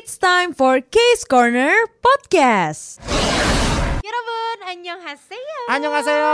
It's 0.00 0.16
time 0.18 0.52
for 0.54 0.80
Case 0.80 1.24
Corner 1.28 1.72
Podcast. 2.02 3.00
여러분 4.04 4.32
안녕하세요. 4.66 5.40
Annyeonghaseyo. 5.68 6.26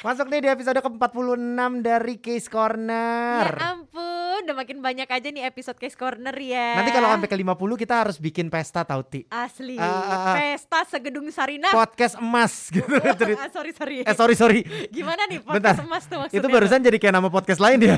Masuk 0.00 0.32
nih 0.32 0.40
di 0.40 0.48
episode 0.48 0.80
ke-46 0.80 1.36
dari 1.84 2.16
Case 2.16 2.48
Ya 2.48 2.52
Corner. 2.56 3.52
ampun, 3.52 4.40
udah 4.40 4.56
makin 4.56 4.80
banyak 4.80 5.04
aja 5.04 5.28
nih 5.28 5.44
episode 5.44 5.76
Case 5.76 5.92
Corner 5.92 6.32
ya. 6.32 6.80
Nanti 6.80 6.88
kalau 6.88 7.12
sampai 7.12 7.28
ke-50 7.28 7.70
kita 7.76 7.94
harus 8.00 8.16
bikin 8.16 8.48
pesta 8.48 8.80
tau 8.80 9.04
Ti. 9.04 9.28
asli 9.28 9.76
ah, 9.76 9.84
ah. 9.84 10.32
pesta 10.32 10.88
segedung 10.88 11.28
Sarinah. 11.28 11.76
Podcast 11.76 12.16
emas 12.16 12.48
gitu. 12.72 12.88
Jadi- 12.96 13.36
ah, 13.36 13.52
sorry 13.52 13.76
sorry. 13.76 13.96
eh 14.00 14.16
sorry 14.16 14.32
sorry. 14.32 14.60
Gimana 14.88 15.28
nih 15.28 15.44
Bentar. 15.44 15.76
podcast 15.76 15.84
emas 15.84 16.02
tuh 16.08 16.16
maksudnya? 16.16 16.40
Itu 16.40 16.48
barusan 16.48 16.80
jadi 16.80 16.96
kayak 16.96 17.14
nama 17.20 17.28
podcast 17.28 17.60
lain 17.60 17.78
ya. 17.84 17.96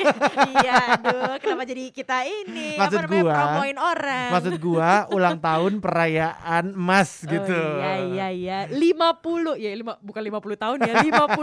iya, 0.64 0.74
aduh, 0.96 1.36
kenapa 1.44 1.68
jadi 1.68 1.92
kita 1.92 2.24
ini? 2.24 2.80
Maksud 2.80 2.96
apa 2.96 3.04
namanya 3.04 3.20
gua- 3.20 3.36
promoin 3.36 3.76
orang. 3.76 4.28
Maksud 4.32 4.54
gua 4.56 4.90
ulang 5.12 5.36
tahun 5.36 5.72
perayaan 5.84 6.72
emas 6.72 7.20
gitu. 7.20 7.52
Oh, 7.52 7.84
iya 7.84 8.00
iya 8.00 8.26
iya. 8.32 8.58
50 8.72 9.60
ya 9.60 9.76
lima, 9.76 10.00
bukan 10.00 10.22
50 10.24 10.56
tahun 10.56 10.78
ya, 10.88 10.94
50 11.04 11.33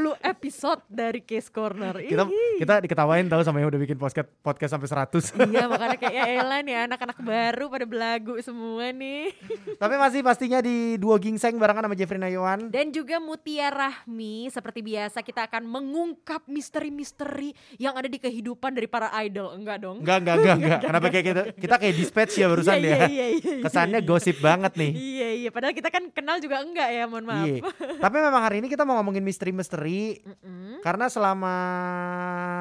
episode 0.42 0.82
dari 0.88 1.20
Case 1.20 1.52
Corner. 1.52 2.00
Kita 2.00 2.24
kita 2.58 2.74
diketawain 2.88 3.28
tahu 3.28 3.42
sama 3.44 3.60
yang 3.60 3.70
udah 3.74 3.82
bikin 3.82 3.98
podcast 4.00 4.30
podcast 4.40 4.72
sampai 4.78 4.88
100. 4.88 5.52
Iya 5.52 5.66
makanya 5.72 5.98
kayak 6.00 6.16
ya 6.16 6.26
elah 6.40 6.60
nih 6.64 6.76
anak-anak 6.88 7.18
baru 7.20 7.66
pada 7.68 7.86
belagu 7.86 8.34
semua 8.40 8.90
nih. 8.96 9.36
Tapi 9.76 9.96
masih 10.00 10.20
pastinya 10.24 10.60
di 10.64 10.96
duo 10.96 11.16
gingseng 11.20 11.60
barengan 11.60 11.88
sama 11.90 11.96
Jeffrey 11.98 12.20
Nayawan. 12.22 12.72
Dan 12.72 12.96
juga 12.96 13.20
Mutia 13.20 13.68
Rahmi 13.72 14.48
seperti 14.48 14.80
biasa 14.86 15.20
kita 15.26 15.48
akan 15.52 15.68
mengungkap 15.68 16.48
misteri-misteri 16.48 17.52
yang 17.76 17.98
ada 17.98 18.08
di 18.08 18.18
kehidupan 18.22 18.72
dari 18.72 18.88
para 18.88 19.12
idol. 19.26 19.58
Enggak 19.58 19.84
dong. 19.84 20.00
Enggak, 20.06 20.18
enggak, 20.24 20.36
enggak, 20.40 20.56
enggak. 20.58 20.80
Kenapa 20.88 21.08
kayak 21.12 21.26
gitu? 21.26 21.42
Kita 21.68 21.76
kayak 21.82 21.96
dispatch 21.98 22.34
ya 22.40 22.46
barusan 22.48 22.76
Iya, 22.80 22.88
ya. 22.88 22.96
iya, 22.96 23.06
iya, 23.08 23.26
iya, 23.36 23.56
Kesannya 23.66 24.00
iya. 24.00 24.08
gosip 24.08 24.38
banget 24.40 24.74
nih. 24.78 24.92
Iya 24.92 25.30
iya 25.42 25.50
padahal 25.52 25.74
kita 25.76 25.90
kan 25.90 26.04
kenal 26.14 26.38
juga 26.40 26.62
enggak 26.62 26.90
ya 26.94 27.04
mohon 27.10 27.26
maaf. 27.26 27.48
Iya. 27.48 27.62
Tapi 28.00 28.18
memang 28.22 28.42
hari 28.42 28.56
ini 28.64 28.68
kita 28.70 28.84
mau 28.86 28.96
ngomongin 29.02 29.24
misteri-misteri 29.26 29.81
Mm-mm. 30.22 30.80
karena 30.80 31.06
selama 31.08 31.56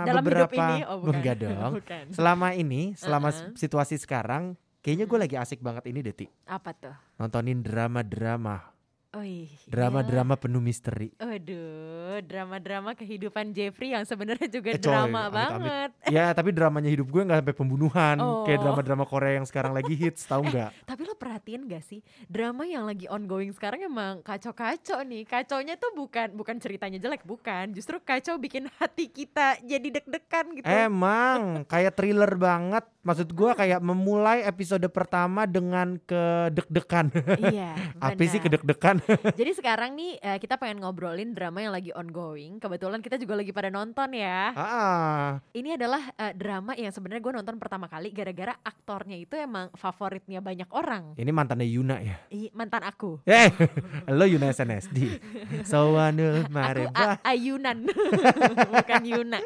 Dalam 0.05 0.23
beberapa 0.25 0.49
hidup 0.49 0.57
ini 0.57 0.77
oh 0.85 0.97
bukan. 0.99 1.13
enggak 1.15 1.37
dong. 1.45 1.73
bukan. 1.77 2.05
Selama 2.11 2.49
ini, 2.53 2.83
selama 2.95 3.29
Uh-uh. 3.29 3.53
situasi 3.55 3.97
sekarang, 3.97 4.55
kayaknya 4.81 5.05
gue 5.05 5.19
lagi 5.19 5.37
asik 5.37 5.61
banget 5.61 5.85
ini 5.87 6.01
Deti. 6.01 6.27
Apa 6.47 6.73
tuh? 6.73 6.95
Nontonin 7.17 7.61
drama-drama, 7.61 8.70
Oh 9.11 9.27
iya. 9.27 9.51
drama-drama 9.67 10.39
penuh 10.39 10.59
misteri. 10.59 11.11
Waduh, 11.19 12.23
drama-drama 12.23 12.95
kehidupan 12.95 13.51
Jeffrey 13.51 13.91
yang 13.91 14.07
sebenarnya 14.07 14.47
juga 14.47 14.71
Eh, 14.71 14.79
coy, 14.79 14.87
drama 14.87 15.27
amit-amit. 15.27 15.35
banget. 15.35 15.91
Ya, 16.15 16.31
tapi 16.31 16.51
dramanya 16.51 16.87
hidup 16.87 17.07
gue 17.07 17.19
nggak 17.21 17.43
sampai 17.43 17.57
pembunuhan, 17.57 18.17
kayak 18.47 18.59
Oh. 18.59 18.63
drama-drama 18.63 19.03
Korea 19.03 19.35
yang 19.35 19.47
sekarang 19.47 19.73
lagi 19.73 19.95
hits, 19.95 20.23
tahu 20.25 20.47
nggak? 20.47 20.71
Tapi 20.85 21.01
lo 21.03 21.15
perhatiin 21.15 21.67
gak 21.67 21.83
sih 21.83 22.01
drama 22.25 22.63
yang 22.63 22.87
lagi 22.87 23.07
ongoing 23.07 23.51
sekarang 23.51 23.83
emang 23.83 24.23
kacau-kacau 24.23 25.03
nih. 25.03 25.23
Kacaunya 25.25 25.75
tuh 25.75 25.91
bukan 25.91 26.31
bukan 26.33 26.57
ceritanya 26.57 26.99
jelek, 26.99 27.23
bukan. 27.25 27.71
Justru 27.71 27.99
kacau 27.99 28.39
bikin 28.39 28.71
hati 28.77 29.07
kita 29.07 29.59
jadi 29.61 29.91
deg-degan 29.93 30.55
gitu. 30.55 30.67
Emang 30.67 31.41
kayak 31.73 31.95
thriller 31.95 32.31
banget. 32.37 32.87
Maksud 33.01 33.33
gue 33.33 33.51
kayak 33.55 33.81
memulai 33.81 34.45
episode 34.45 34.85
pertama 34.87 35.47
dengan 35.47 35.99
kedek-dekan. 35.99 37.11
iya. 37.43 37.75
Apa 37.99 38.23
sih 38.23 38.39
benar. 38.39 39.00
Jadi 39.39 39.51
sekarang 39.53 39.93
nih 39.93 40.17
eh, 40.17 40.39
kita 40.39 40.57
pengen 40.57 40.81
ngobrolin 40.81 41.33
drama 41.33 41.61
yang 41.61 41.73
lagi 41.73 41.91
ongoing. 41.91 42.59
Kebetulan 42.59 43.01
kita 43.01 43.17
juga 43.17 43.37
lagi 43.37 43.51
pada 43.51 43.69
nonton 43.69 44.13
ya. 44.13 44.53
ah, 44.53 45.29
Ini 45.51 45.75
adalah 45.75 46.13
eh, 46.13 46.33
drama 46.33 46.73
yang 46.75 46.91
sebenarnya 46.91 47.21
gue 47.21 47.35
nonton 47.35 47.57
pertama 47.57 47.87
kali 47.87 48.11
gara-gara 48.11 48.55
aktornya 48.61 49.17
itu 49.17 49.35
emang 49.35 49.71
favoritnya 49.75 50.41
banyak 50.41 50.69
orang. 50.71 51.15
ini 51.15 51.31
mantannya 51.31 51.67
Yuna 51.67 51.97
ya. 52.01 52.17
Ih, 52.29 52.51
mantan 52.53 52.83
aku. 52.83 53.21
Eh, 53.25 53.49
lo 54.11 54.25
Yuna 54.25 54.51
SNSD. 54.51 54.99
Sawanul 55.63 56.45
Aku 56.45 56.53
Mareba. 56.53 57.17
A- 57.19 57.21
Ayunan, 57.31 57.87
bukan 58.73 59.03
Yuna. 59.03 59.39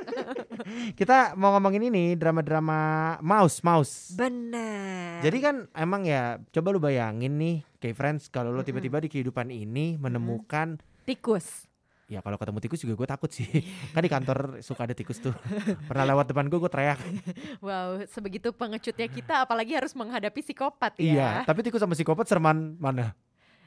Kita 0.95 1.35
mau 1.35 1.53
ngomongin 1.53 1.89
ini 1.89 2.15
drama-drama 2.15 2.79
mouse, 3.21 3.61
mouse. 3.61 4.15
Benar. 4.15 5.21
Jadi 5.21 5.39
kan 5.41 5.57
emang 5.73 6.03
ya 6.03 6.39
coba 6.51 6.69
lu 6.71 6.81
bayangin 6.81 7.37
nih 7.37 7.57
kayak 7.85 8.01
friends 8.01 8.33
kalau 8.33 8.49
lo 8.49 8.65
tiba-tiba 8.65 8.97
di 8.97 9.13
kehidupan 9.13 9.53
ini 9.53 10.01
menemukan 10.01 10.81
tikus. 11.05 11.69
ya 12.09 12.25
kalau 12.25 12.41
ketemu 12.41 12.59
tikus 12.65 12.81
juga 12.81 12.95
gue 12.97 13.09
takut 13.13 13.29
sih. 13.29 13.45
Kan 13.93 14.01
di 14.01 14.09
kantor 14.09 14.65
suka 14.65 14.89
ada 14.89 14.97
tikus 14.97 15.21
tuh. 15.21 15.37
Pernah 15.85 16.09
lewat 16.17 16.33
depan 16.33 16.49
gue 16.49 16.57
gue 16.57 16.73
teriak. 16.73 16.97
Wow, 17.65 18.05
sebegitu 18.09 18.57
pengecutnya 18.57 19.09
kita 19.09 19.45
apalagi 19.45 19.77
harus 19.77 19.93
menghadapi 19.93 20.41
psikopat 20.41 20.97
ya. 20.97 21.05
iya 21.05 21.31
tapi 21.45 21.61
tikus 21.65 21.81
sama 21.81 21.97
psikopat 21.97 22.29
serman 22.29 22.77
mana 22.77 23.13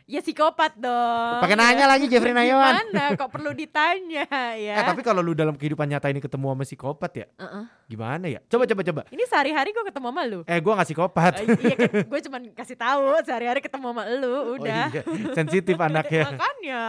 Ya 0.07 0.23
psikopat 0.23 0.71
dong. 0.73 1.37
pakai 1.37 1.53
nanya 1.53 1.83
lagi 1.85 2.07
Jeffrey 2.07 2.31
Nayawan 2.31 2.79
Gimana 2.79 3.11
kok 3.13 3.27
perlu 3.27 3.51
ditanya 3.51 4.23
ya? 4.55 4.73
eh 4.73 4.85
tapi 4.85 5.03
kalau 5.03 5.19
lu 5.19 5.35
dalam 5.35 5.51
kehidupan 5.51 5.83
nyata 5.83 6.07
ini 6.07 6.17
ketemu 6.17 6.47
sama 6.47 6.63
psikopat 6.63 7.11
ya 7.13 7.27
Uh-uh. 7.35 7.67
gimana 7.85 8.25
ya 8.25 8.39
coba 8.41 8.63
coba 8.63 8.81
coba 8.81 9.01
Ini 9.09 9.23
sehari-hari 9.25 9.69
gue 9.69 9.83
ketemu 9.83 10.07
sama 10.07 10.23
lu. 10.23 10.39
eh 10.41 10.57
gue 10.57 10.71
gak 10.73 10.87
psikopat 10.87 11.31
Eh, 11.37 11.47
iya 11.59 11.75
kan, 11.77 11.91
gue 12.01 12.19
cuman 12.23 12.41
kasih 12.53 12.77
tahu 12.77 13.03
sehari-hari 13.21 13.59
ketemu 13.59 13.85
sama 13.85 14.03
lu, 14.09 14.35
udah. 14.55 14.85
Oh 14.87 14.95
iya, 14.95 15.03
sensitif 15.33 15.75
anaknya. 15.83 16.23
Makanya. 16.25 16.81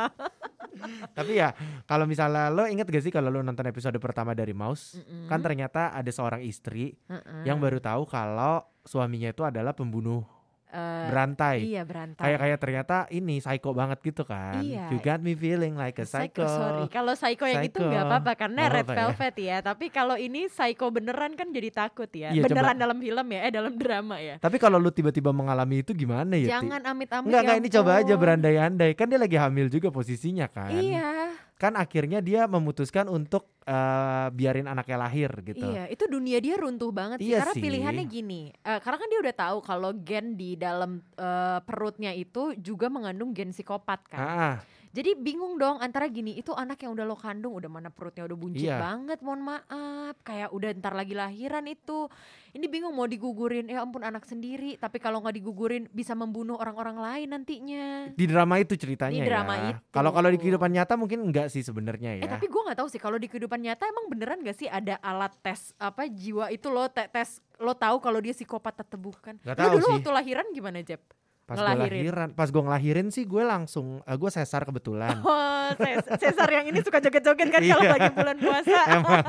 Tapi 1.11 1.33
ya 1.35 1.49
kalau 1.85 2.07
misalnya 2.07 2.49
lo 2.49 2.65
inget 2.65 2.87
gak 2.87 3.03
sih 3.03 3.11
kalau 3.11 3.29
lo 3.29 3.43
nonton 3.43 3.67
episode 3.67 3.99
pertama 3.99 4.31
dari 4.31 4.55
Mouse, 4.55 4.95
Mm-mm. 4.95 5.27
kan 5.27 5.43
ternyata 5.43 5.91
ada 5.91 6.07
seorang 6.09 6.39
istri 6.41 6.95
Uh-uh. 7.05 7.43
yang 7.43 7.59
baru 7.59 7.79
tahu 7.79 8.07
kalau 8.07 8.63
suaminya 8.83 9.29
itu 9.29 9.43
adalah 9.43 9.75
pembunuh 9.75 10.23
Eh, 10.69 11.07
berantai. 11.09 11.57
Iya 11.65 11.81
berantai. 11.81 12.21
Kayak 12.21 12.39
kayak 12.39 12.59
ternyata 12.61 12.97
ini 13.09 13.41
psycho 13.41 13.73
banget 13.73 14.05
gitu 14.05 14.29
kan. 14.29 14.61
Iya. 14.61 14.93
You 14.93 15.01
got 15.01 15.25
me 15.25 15.33
feeling 15.33 15.73
like 15.75 15.97
a 15.97 16.05
psycho. 16.05 16.45
Sorry, 16.45 16.85
kalau 16.93 17.17
psycho 17.17 17.49
yang 17.49 17.65
itu 17.65 17.81
Psycho. 17.81 17.89
nggak 17.89 18.05
apa-apa 18.05 18.33
karena 18.37 18.61
Nggak 18.63 18.75
red 18.75 18.85
apa-apa 18.85 18.93
ya. 18.93 19.01
velvet 19.01 19.35
ya. 19.41 19.57
Tapi 19.65 19.87
kalau 19.89 20.17
ini 20.21 20.45
psycho 20.47 20.93
beneran 20.93 21.33
kan 21.33 21.49
jadi 21.49 21.73
takut 21.73 22.11
ya. 22.13 22.31
Iya, 22.31 22.45
beneran 22.45 22.77
coba. 22.77 22.83
dalam 22.85 22.99
film 23.01 23.27
ya, 23.33 23.41
eh 23.41 23.53
dalam 23.53 23.75
drama 23.75 24.17
ya. 24.21 24.37
Tapi 24.37 24.57
kalau 24.61 24.77
lu 24.77 24.93
tiba-tiba 24.93 25.33
mengalami 25.33 25.81
itu 25.81 25.97
gimana 25.97 26.37
ya? 26.37 26.61
Jangan 26.61 26.85
amit-amit. 26.85 27.27
Enggak, 27.27 27.41
ya 27.41 27.45
enggak 27.49 27.59
ini 27.59 27.69
coba 27.73 27.91
aja 27.97 28.15
berandai-andai. 28.15 28.91
Kan 28.93 29.07
dia 29.09 29.17
lagi 29.17 29.37
hamil 29.41 29.73
juga 29.73 29.89
posisinya 29.89 30.53
kan. 30.53 30.69
Iya, 30.69 31.33
Kan 31.59 31.75
akhirnya 31.75 32.23
dia 32.23 32.47
memutuskan 32.47 33.11
untuk 33.11 33.51
eh, 33.67 34.29
biarin 34.31 34.71
anaknya 34.71 34.97
lahir 34.97 35.31
gitu. 35.43 35.59
iya. 35.59 35.91
Itu 35.91 36.07
dunia 36.07 36.39
dia 36.39 36.55
runtuh 36.55 36.95
banget 36.95 37.19
sih. 37.19 37.35
Iya 37.35 37.43
karena 37.43 37.55
sih. 37.59 37.63
pilihannya 37.67 38.05
gini. 38.07 38.43
eh, 38.55 38.79
karena 38.79 38.97
kan 39.03 39.09
dia 39.11 39.21
udah 39.27 39.35
tahu 39.35 39.59
kalau 39.67 39.91
gen 39.99 40.39
di 40.39 40.55
dalam 40.55 41.03
eh, 41.19 41.59
perutnya 41.67 42.15
itu 42.15 42.55
juga 42.63 42.87
mengandung 42.87 43.35
gen 43.35 43.51
psikopat 43.51 44.07
kan. 44.07 44.23
Ah, 44.23 44.57
Jadi 44.91 45.15
bingung 45.15 45.55
dong 45.55 45.79
antara 45.79 46.07
gini, 46.07 46.33
itu 46.33 46.51
anak 46.51 46.79
yang 46.79 46.93
udah 46.93 47.05
lo 47.05 47.15
kandung 47.15 47.53
udah 47.53 47.67
mana 47.67 47.89
perutnya 47.89 48.25
udah 48.25 48.35
buncit 48.35 48.65
Iya. 48.65 48.77
banget, 48.77 49.19
mohon 49.21 49.43
maaf. 49.43 50.17
Kayak 50.23 50.49
udah 50.51 50.71
ntar 50.75 50.93
lagi 50.93 51.13
lahiran 51.13 51.65
itu. 51.65 52.09
Ini 52.51 52.67
bingung 52.67 52.93
mau 52.93 53.05
digugurin, 53.05 53.67
ya 53.67 53.81
ampun 53.81 54.01
anak 54.01 54.25
sendiri. 54.25 54.75
Tapi 54.75 54.97
kalau 54.97 55.21
nggak 55.21 55.35
digugurin 55.35 55.85
bisa 55.89 56.13
membunuh 56.13 56.57
orang-orang 56.57 56.97
lain 56.97 57.29
nantinya. 57.31 58.11
di 58.11 58.25
drama 58.25 58.57
itu 58.57 58.75
ceritanya 58.75 59.15
Di 59.15 59.25
drama 59.25 59.55
ya. 59.55 59.69
itu. 59.71 59.81
Kalau 59.89 60.11
kalau 60.11 60.27
di 60.27 60.39
kehidupan 60.39 60.71
nyata 60.71 60.95
mungkin 60.95 61.23
enggak 61.23 61.49
sih 61.49 61.61
sebenarnya 61.61 62.17
ya. 62.17 62.23
Eh 62.23 62.31
tapi 62.31 62.47
gue 62.47 62.63
nggak 62.63 62.79
tahu 62.79 62.89
sih 62.89 62.99
kalau 62.99 63.17
di 63.17 63.27
kehidupan 63.27 63.59
nyata 63.59 63.85
emang 63.85 64.09
beneran 64.09 64.41
gak 64.41 64.57
sih 64.57 64.67
ada 64.67 64.97
alat 64.99 65.37
tes 65.39 65.71
apa 65.77 66.07
jiwa 66.07 66.49
itu 66.49 66.67
lo 66.67 66.87
te- 66.87 67.07
tes 67.07 67.39
lo 67.57 67.73
tahu 67.73 67.99
kalau 67.99 68.19
dia 68.19 68.33
psikopat 68.33 68.81
atau 68.81 68.97
bukan? 68.97 69.37
Nggak 69.39 69.55
Lo 69.55 69.61
tahu 69.61 69.71
dulu 69.75 69.85
sih. 69.85 69.95
waktu 69.95 70.11
lahiran 70.13 70.47
gimana 70.51 70.81
Jeb? 70.81 71.03
Pas 71.49 71.57
gue 71.57 71.65
lahiran, 71.81 72.29
pas 72.31 72.45
gue 72.47 72.61
ngelahirin 72.61 73.09
sih 73.09 73.25
gue 73.25 73.41
langsung, 73.41 74.05
gue 74.05 74.31
sesar 74.31 74.63
kebetulan. 74.63 75.17
Oh, 75.69 75.77
ses- 75.77 76.17
Cesar 76.19 76.49
yang 76.51 76.65
ini 76.65 76.81
suka 76.81 76.97
joget-joget 76.99 77.49
kan 77.49 77.61
kalau 77.67 77.83
Iya. 77.83 77.93
lagi 77.93 78.09
bulan 78.11 78.37
puasa. 78.37 78.81
Emang, 78.95 79.21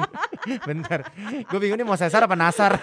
bentar. 0.62 1.00
Gue 1.46 1.60
bingung 1.60 1.76
nih 1.76 1.84
mau 1.84 1.96
sesar 1.96 2.24
apa 2.24 2.32
nasar. 2.34 2.80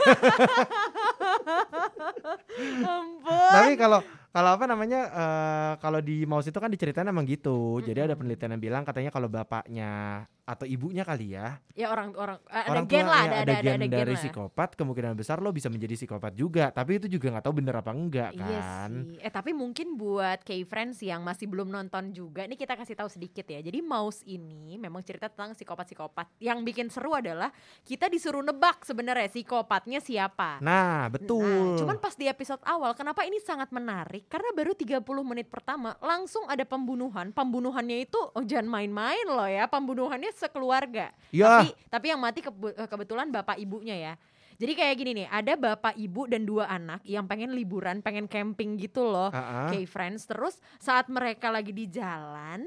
Ampun. 2.79 3.51
Tapi 3.51 3.73
kalau 3.75 4.01
kalau 4.37 4.51
apa 4.53 4.65
namanya 4.69 5.01
eh, 5.09 5.73
kalau 5.81 6.05
di 6.05 6.29
mouse 6.29 6.53
itu 6.53 6.61
kan 6.61 6.69
diceritain 6.69 7.09
emang 7.09 7.25
gitu. 7.25 7.81
Jadi 7.81 8.05
ada 8.05 8.13
penelitian 8.13 8.53
yang 8.53 8.63
bilang 8.69 8.83
katanya 8.85 9.09
kalau 9.09 9.33
bapaknya 9.33 10.29
atau 10.47 10.63
ibunya 10.63 11.03
kali 11.03 11.35
ya, 11.35 11.59
Ya 11.75 11.91
orang 11.91 12.15
orang 12.15 12.39
eh, 12.47 12.55
ada 12.55 12.71
orang 12.71 12.87
gen 12.87 13.03
lah, 13.03 13.23
ada 13.27 13.37
ada, 13.43 13.53
ada 13.59 13.65
gen 13.67 13.83
ada, 13.83 13.97
dari 13.99 14.15
lah. 14.15 14.23
psikopat, 14.23 14.79
kemungkinan 14.79 15.19
besar 15.19 15.43
lo 15.43 15.51
bisa 15.51 15.67
menjadi 15.67 15.99
psikopat 15.99 16.39
juga. 16.39 16.71
Tapi 16.71 17.03
itu 17.03 17.11
juga 17.11 17.35
nggak 17.35 17.45
tahu 17.51 17.55
bener 17.59 17.75
apa 17.75 17.91
enggak 17.91 18.31
Iya 18.31 18.47
kan. 18.47 18.91
sih. 18.95 19.27
Eh 19.27 19.33
tapi 19.35 19.51
mungkin 19.51 19.99
buat 19.99 20.47
K-Friends 20.47 21.03
yang 21.03 21.27
masih 21.27 21.51
belum 21.51 21.67
nonton 21.67 22.15
juga, 22.15 22.47
ini 22.47 22.55
kita 22.55 22.79
kasih 22.79 22.95
tahu 22.95 23.11
sedikit 23.11 23.43
ya. 23.43 23.59
Jadi 23.59 23.83
Mouse 23.83 24.23
ini 24.23 24.79
memang 24.79 25.03
cerita 25.03 25.27
tentang 25.27 25.59
psikopat-psikopat. 25.59 26.39
Yang 26.39 26.59
bikin 26.63 26.87
seru 26.95 27.11
adalah 27.19 27.51
kita 27.83 28.07
disuruh 28.07 28.47
nebak 28.47 28.87
sebenarnya 28.87 29.27
psikopatnya 29.27 29.99
siapa. 29.99 30.63
Nah, 30.63 31.11
betul. 31.11 31.43
Nah, 31.43 31.83
cuman 31.83 31.99
pas 31.99 32.15
di 32.15 32.31
episode 32.31 32.63
awal, 32.63 32.95
kenapa 32.95 33.27
ini 33.27 33.43
sangat 33.43 33.75
menarik? 33.75 34.26
Karena 34.27 34.51
baru 34.59 34.75
30 34.75 35.03
menit 35.23 35.47
pertama 35.47 35.95
langsung 36.03 36.43
ada 36.51 36.67
pembunuhan. 36.67 37.31
Pembunuhannya 37.31 38.03
itu 38.03 38.19
oh 38.19 38.43
jangan 38.43 38.67
main-main 38.67 39.27
loh 39.27 39.47
ya, 39.47 39.71
pembunuhannya 39.71 40.35
sekeluarga. 40.35 41.15
ya, 41.31 41.63
Tapi 41.63 41.69
tapi 41.87 42.07
yang 42.11 42.21
mati 42.21 42.43
eh, 42.43 42.89
kebetulan 42.91 43.31
bapak 43.31 43.55
ibunya 43.63 43.95
ya. 43.95 44.15
Jadi 44.57 44.73
kayak 44.73 44.95
gini 44.97 45.11
nih, 45.23 45.29
ada 45.29 45.53
bapak 45.53 46.01
ibu 46.01 46.25
dan 46.25 46.49
dua 46.49 46.65
anak 46.65 47.05
yang 47.05 47.29
pengen 47.29 47.53
liburan, 47.53 48.01
pengen 48.01 48.25
camping 48.25 48.81
gitu 48.81 49.05
loh. 49.05 49.29
Ah, 49.29 49.69
ah. 49.69 49.69
Kayak 49.69 49.93
friends. 49.93 50.25
Terus 50.25 50.57
saat 50.81 51.13
mereka 51.13 51.53
lagi 51.53 51.77
di 51.77 51.85
jalan, 51.93 52.65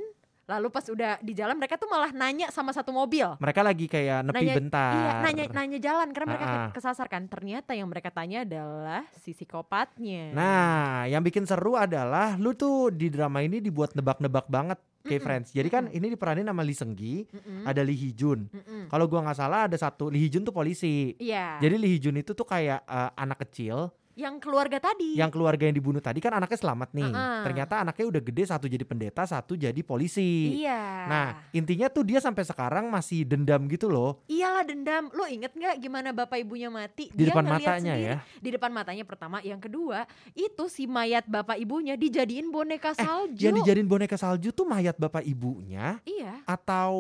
lalu 0.50 0.68
pas 0.74 0.81
udah 0.90 1.22
di 1.22 1.38
jalan 1.38 1.54
mereka 1.62 1.78
tuh 1.78 1.86
malah 1.86 2.10
nanya 2.10 2.50
sama 2.50 2.74
satu 2.74 2.90
mobil. 2.90 3.38
Mereka 3.38 3.62
lagi 3.62 3.86
kayak 3.86 4.25
nepi 4.25 4.42
Nanya- 4.42 4.57
bentar. 4.57 4.94
Iya, 4.98 5.12
nanya 5.22 5.44
nanya 5.54 5.80
jalan 5.80 6.07
karena 6.10 6.28
mereka 6.34 6.46
ah. 6.50 6.69
kesasar 6.74 7.06
kan. 7.06 7.30
Ternyata 7.30 7.78
yang 7.78 7.86
mereka 7.86 8.10
tanya 8.10 8.42
adalah 8.42 9.06
si 9.13 9.38
psikopatnya. 9.38 10.34
Nah, 10.34 11.06
yang 11.06 11.22
bikin 11.22 11.46
seru 11.46 11.78
adalah 11.78 12.34
lu 12.42 12.57
tuh 12.57 12.90
di 12.90 13.13
drama 13.13 13.46
ini 13.46 13.62
dibuat 13.62 13.94
nebak-nebak 13.94 14.50
banget 14.50 14.81
kayak 15.06 15.22
Mm-mm, 15.22 15.25
Friends. 15.30 15.50
Jadi 15.54 15.69
kan 15.69 15.84
mm-mm. 15.88 15.98
ini 16.01 16.07
diperanin 16.12 16.50
sama 16.50 16.62
Lee 16.66 16.75
Seung 16.75 16.92
Gi, 16.98 17.24
Mm-mm, 17.30 17.63
ada 17.69 17.81
Lee 17.86 17.95
Hee 17.95 18.12
Jun. 18.18 18.50
mm-mm. 18.50 18.90
Kalau 18.90 19.06
gua 19.06 19.24
nggak 19.30 19.38
salah 19.38 19.69
ada 19.69 19.78
satu 19.78 20.10
Lee 20.10 20.25
Hee 20.25 20.31
Jun 20.34 20.44
tuh 20.44 20.52
polisi. 20.52 21.13
Iya. 21.22 21.62
Jadi 21.62 21.75
Lee 21.78 21.92
Hee 21.95 22.02
Jun 22.02 22.18
itu 22.18 22.34
tuh 22.34 22.44
kayak 22.44 22.84
eh, 22.84 23.12
anak 23.16 23.45
kecil 23.48 23.94
yang 24.19 24.36
keluarga 24.38 24.77
tadi. 24.77 25.16
yang 25.16 25.31
keluarga 25.31 25.63
yang 25.63 25.74
dibunuh 25.74 26.00
tadi 26.00 26.19
kan 26.19 26.33
anaknya 26.33 26.60
selamat 26.60 26.89
nih. 26.92 27.07
Ah-ah. 27.10 27.42
Ternyata 27.42 27.74
anaknya 27.80 28.06
udah 28.10 28.21
gede, 28.21 28.44
satu 28.45 28.66
jadi 28.66 28.83
pendeta, 28.83 29.24
satu 29.24 29.56
jadi 29.56 29.80
polisi. 29.80 30.60
Iya. 30.60 30.83
Nah, 31.07 31.27
intinya 31.50 31.88
tuh 31.88 32.04
dia 32.04 32.19
sampai 32.19 32.44
sekarang 32.44 32.88
masih 32.88 33.24
dendam 33.24 33.63
gitu 33.66 33.88
loh 33.88 34.19
Iyalah 34.25 34.63
dendam. 34.63 35.07
Lo 35.12 35.24
inget 35.25 35.51
nggak 35.51 35.80
gimana 35.80 36.12
bapak 36.12 36.38
ibunya 36.38 36.68
mati? 36.68 37.07
di 37.10 37.24
Dia 37.24 37.31
depan 37.31 37.45
matanya 37.45 37.94
sendiri. 37.94 38.04
ya. 38.06 38.16
Di 38.38 38.50
depan 38.51 38.71
matanya 38.71 39.04
pertama, 39.04 39.38
yang 39.42 39.57
kedua 39.57 40.04
itu 40.31 40.68
si 40.68 40.83
mayat 40.83 41.24
bapak 41.24 41.56
ibunya 41.57 41.95
dijadiin 41.95 42.50
boneka 42.50 42.92
salju. 42.94 43.39
Yang 43.39 43.63
dijadiin 43.63 43.88
boneka 43.88 44.16
salju 44.16 44.51
tuh 44.51 44.66
mayat 44.66 44.95
bapak 44.95 45.24
ibunya 45.24 46.04
Iya. 46.04 46.44
atau 46.44 46.94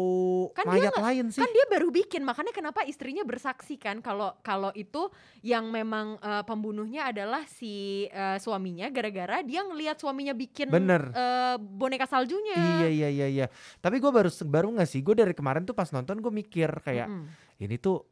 Kan 0.53 0.63
dia 0.65 0.71
mayat 0.71 0.93
nggak- 0.93 1.03
lain 1.03 1.25
sih? 1.29 1.41
Kan 1.41 1.49
dia 1.49 1.65
baru 1.67 1.89
bikin, 1.89 2.21
makanya 2.21 2.51
kenapa 2.51 2.83
istrinya 2.83 3.21
bersaksi 3.21 3.75
kan 3.75 3.99
kalau 3.99 4.31
kalau 4.39 4.71
itu 4.71 5.09
yang 5.41 5.67
memang 5.67 6.15
eh, 6.17 6.43
pembunuhnya 6.43 7.08
adalah 7.09 7.43
si 7.49 8.05
eh, 8.07 8.37
suaminya 8.37 8.87
gara-gara 8.93 9.41
dia 9.41 9.65
ngelihat 9.65 9.97
suaminya 9.99 10.33
bikin 10.37 10.69
Bener. 10.69 11.09
eh, 11.11 11.55
boneka 11.57 12.05
saljunya. 12.05 12.85
Iya 12.85 12.87
iya 12.89 13.09
iya 13.09 13.27
iya. 13.27 13.45
Tapi 13.81 13.97
gue 13.97 14.11
baru 14.13 14.29
baru 14.47 14.67
nggak 14.77 14.89
sih? 14.89 15.01
Gue 15.01 15.17
dari 15.17 15.33
kemarin 15.33 15.65
tuh 15.65 15.73
pas 15.73 15.89
nonton 15.89 16.21
gue 16.21 16.31
mikir 16.31 16.69
kayak 16.85 17.09
Mm-mm. 17.09 17.27
ini 17.61 17.75
tuh 17.81 18.05